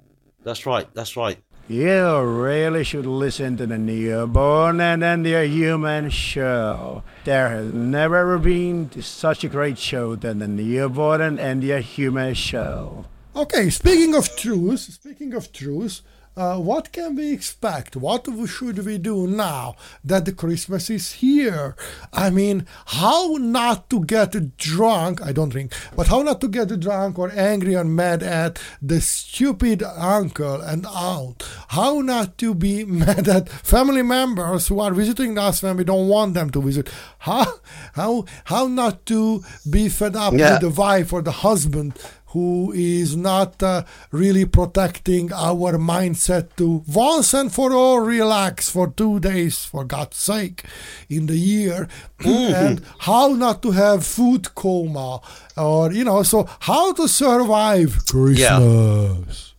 [0.43, 0.87] that's right.
[0.93, 1.39] That's right.
[1.67, 7.01] You really should listen to the Neoborn and Andia Human show.
[7.23, 12.35] There has never ever been such a great show than the Neoborn and Andia Human
[12.35, 13.05] show.
[13.35, 16.01] Okay, speaking of truth, speaking of truth,
[16.37, 17.95] uh, what can we expect?
[17.95, 21.75] What should we do now that the Christmas is here?
[22.11, 25.21] I mean, how not to get drunk?
[25.25, 28.99] I don't drink, but how not to get drunk or angry or mad at the
[28.99, 31.43] stupid uncle and aunt?
[31.69, 36.09] How not to be mad at family members who are visiting us when we don't
[36.09, 36.89] want them to visit?
[37.19, 37.45] How
[37.93, 40.53] how how not to be fed up Yeah.
[40.53, 41.93] with the wife or the husband
[42.35, 48.89] who is not uh, really protecting our mindset to once and for all relax for
[48.91, 50.65] two days, for God's sake,
[51.07, 51.87] in the year,
[52.19, 55.21] and how not to have food coma,
[55.55, 59.53] or you know, so how to survive Christmas.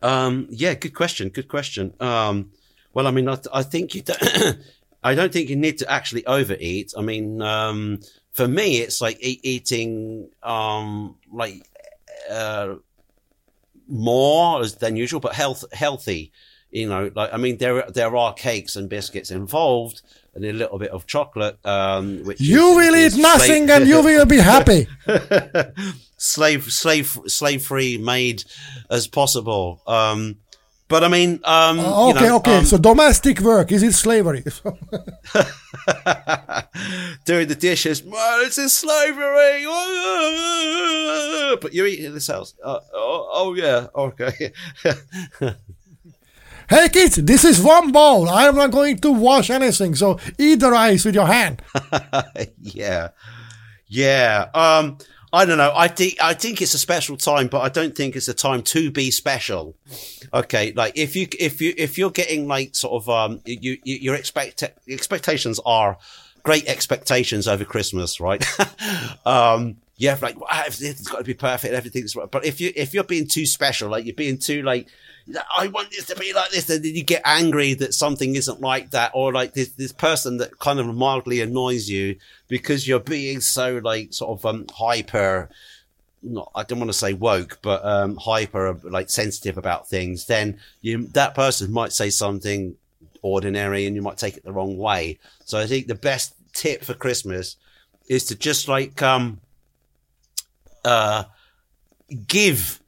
[0.00, 1.28] Um, yeah, good question.
[1.28, 1.92] Good question.
[2.00, 2.50] Um,
[2.94, 4.02] well, I mean, I, th- I think you.
[4.02, 4.56] Don't
[5.04, 6.92] I don't think you need to actually overeat.
[6.96, 8.00] I mean, um,
[8.36, 11.68] for me, it's like e- eating um, like
[12.30, 12.74] uh,
[13.88, 16.32] more than usual, but health healthy.
[16.70, 20.02] You know, like I mean, there there are cakes and biscuits involved,
[20.34, 21.58] and a little bit of chocolate.
[21.64, 24.86] Um, which You is- will is eat nothing and you will be happy.
[26.18, 28.44] slave slave slave free made
[28.90, 29.80] as possible.
[29.86, 30.36] Um,
[30.88, 32.58] but I mean, um, Uh, you okay, know, okay.
[32.58, 34.42] um, so domestic work is it slavery?
[37.24, 38.02] doing the dishes.
[38.02, 39.64] Well, it's in slavery.
[41.60, 42.54] But you're eating this house.
[42.62, 43.86] Uh, oh, oh, yeah.
[43.94, 44.52] Okay.
[46.68, 48.28] hey kids, this is one bowl.
[48.28, 49.94] I'm not going to wash anything.
[49.94, 51.62] So eat the rice with your hand.
[52.60, 53.08] yeah.
[53.88, 54.48] Yeah.
[54.54, 54.98] Um,
[55.32, 55.72] I don't know.
[55.74, 58.62] I think I think it's a special time, but I don't think it's a time
[58.62, 59.76] to be special.
[60.32, 63.96] Okay, like if you if you if you're getting like sort of um you, you
[63.96, 65.98] your expect expectations are
[66.42, 68.44] great expectations over Christmas, right?
[69.26, 72.30] um you have like "Ah, everything's got to be perfect, everything's right.
[72.30, 74.88] But if you if you're being too special, like you're being too like
[75.56, 78.60] I want this to be like this, and then you get angry that something isn't
[78.60, 82.16] like that, or like this this person that kind of mildly annoys you
[82.48, 85.48] because you're being so like sort of um hyper
[86.22, 90.60] not I don't want to say woke, but um hyper like sensitive about things, then
[90.82, 92.76] you that person might say something
[93.22, 95.18] ordinary and you might take it the wrong way.
[95.44, 97.56] So I think the best tip for Christmas
[98.08, 99.40] is to just like um
[100.86, 101.24] uh
[102.26, 102.80] give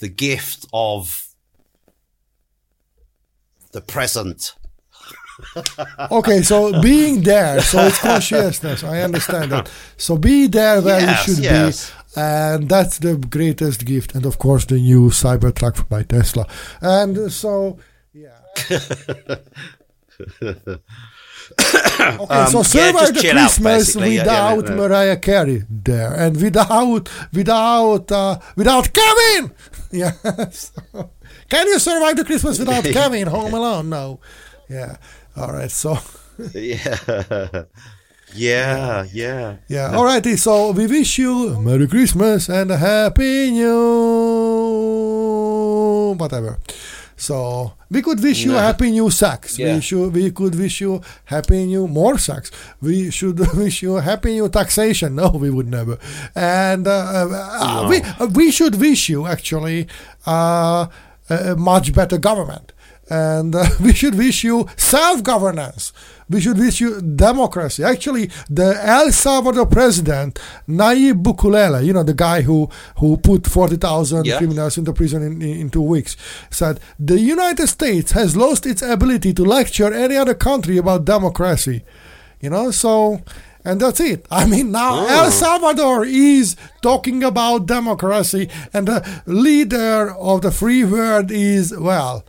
[0.00, 1.28] the gift of
[3.72, 4.54] the present.
[6.10, 8.84] okay, so being there, so it's consciousness.
[8.84, 9.70] I understand that.
[9.96, 11.90] So be there where Yes, you should yes.
[11.90, 14.14] be, and that's the greatest gift.
[14.14, 16.46] And of course, the new Cybertruck by Tesla.
[16.80, 17.78] And so,
[21.60, 23.94] okay, Um, so yeah, survive the out, Christmas.
[23.96, 24.20] Yeah, yeah,
[24.54, 24.74] without yeah.
[24.76, 29.52] Mariah Carey there, and without without uh, without Kevin.
[29.92, 30.12] Yeah.
[30.50, 31.10] so-
[31.50, 33.90] can you survive the Christmas without Kevin Home Alone?
[33.90, 34.20] No.
[34.70, 34.96] Yeah.
[35.36, 35.70] All right.
[35.70, 35.98] So.
[36.54, 36.96] yeah.
[38.34, 39.56] Yeah, yeah.
[39.68, 39.92] Yeah.
[39.94, 40.36] All righty.
[40.38, 43.50] So we wish you Merry Christmas and a Happy
[45.22, 46.58] New whatever.
[47.16, 48.52] So we could wish you.
[48.52, 49.58] Happy New sex.
[49.58, 49.74] Yeah.
[49.74, 50.08] We should.
[50.14, 52.50] We could wish you Happy New more sex.
[52.80, 55.14] We should wish you Happy New taxation.
[55.16, 55.98] No, we would never.
[56.34, 57.88] And uh, uh, No.
[57.90, 59.86] we uh, we should wish you actually
[60.26, 60.86] uh,
[61.30, 62.72] a much better government.
[63.10, 65.92] And uh, we should wish you self governance.
[66.30, 67.84] We should wish you democracy.
[67.84, 74.24] Actually, the El Salvador president, Nayib Bukele, you know, the guy who, who put 40,000
[74.24, 74.38] Yeah.
[74.38, 76.16] criminals into prison in, in, in two weeks,
[76.50, 81.84] said the United States has lost its ability to lecture any other country about democracy.
[82.40, 83.20] You know, so.
[83.64, 84.26] And that's it.
[84.30, 90.82] I mean, now El Salvador is talking about democracy, and the leader of the free
[90.82, 92.24] world is, well,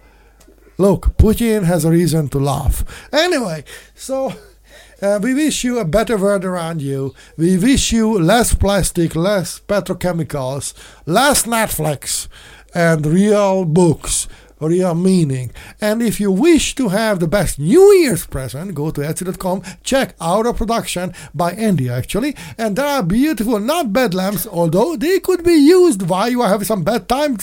[0.77, 2.83] look, Putin has a reason to laugh.
[3.11, 3.63] Anyway,
[3.95, 4.33] so
[5.01, 7.13] uh, we wish you a better world around you.
[7.37, 10.73] We wish you less plastic, less petrochemicals,
[11.05, 12.27] less Netflix,
[12.73, 14.27] and real books.
[14.59, 15.51] Real meaning.
[15.81, 20.15] And if you wish to have the best New Year's present, go to Etsy.com, check
[20.21, 22.33] our production by Andia actually.
[22.57, 26.47] And there are beautiful, not bed lamps, although they could be used while you are
[26.47, 27.39] having some bedtime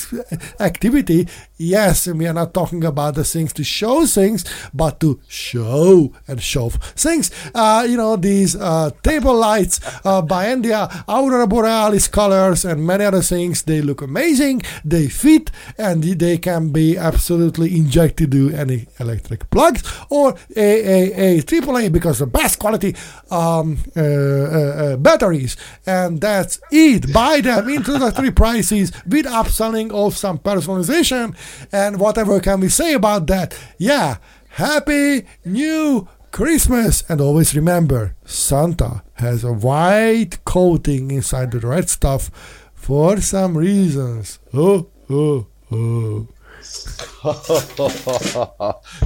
[0.61, 1.29] activity.
[1.63, 6.11] Yes, and we are not talking about the things to show things, but to show
[6.27, 7.31] and show things.
[7.55, 13.05] Uh, you know, these uh, table lights uh, by Andia, Aurora Borealis colors, and many
[13.05, 13.61] other things.
[13.65, 19.83] They look amazing, they fit, and they can be absolutely injected to any electric plugs
[20.09, 22.97] or a, a, a AAA because the best quality
[23.31, 25.59] um, uh, uh, uh, batteries.
[25.85, 27.13] And that's it.
[27.13, 31.37] Buy them introductory prices with upselling of some personalization
[31.73, 33.57] and whatever can we say about that.
[33.79, 34.19] Yeah,
[34.51, 42.31] happy new Christmas and always remember Santa has a white coating inside the red stuff
[42.75, 44.39] for some reasons.
[44.55, 46.29] Oh, oh, oh.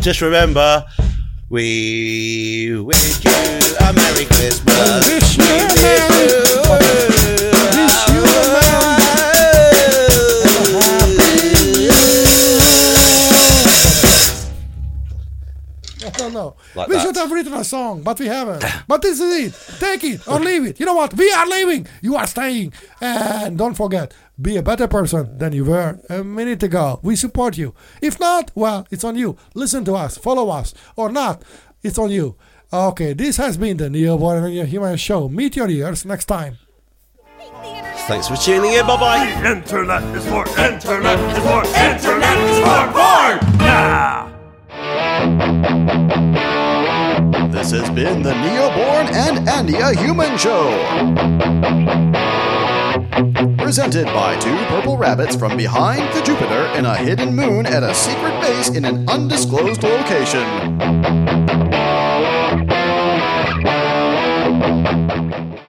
[0.01, 0.85] Just remember,
[1.49, 3.31] we wish you
[3.81, 5.09] a Merry Christmas.
[5.09, 5.45] wish you
[16.35, 16.57] know.
[16.75, 17.03] Like we that.
[17.03, 18.65] should have written a song, but we haven't.
[18.89, 19.79] but this is it.
[19.81, 20.79] Take it or leave it.
[20.81, 21.15] You know what?
[21.15, 21.87] We are leaving.
[22.03, 22.73] You are staying.
[23.01, 27.01] And don't forget, be a better person than you were a minute ago.
[27.03, 27.75] We support you.
[28.03, 29.37] If not, well, it's on you.
[29.55, 31.43] Listen to us, follow us, or not.
[31.83, 32.37] It's on you.
[32.73, 35.29] Okay, this has been the Neoborn Human Show.
[35.29, 36.59] Meet your ears next time.
[38.07, 38.87] Thanks for tuning in.
[38.87, 39.51] Bye bye.
[39.51, 43.61] Internet is for internet is for internet is for porn.
[43.61, 44.34] Yeah.
[47.51, 50.69] This has been the Neoborn and Andia Human Show.
[53.57, 57.95] Presented by two purple rabbits from behind the Jupiter in a hidden moon at a
[57.95, 60.45] secret base in an undisclosed location.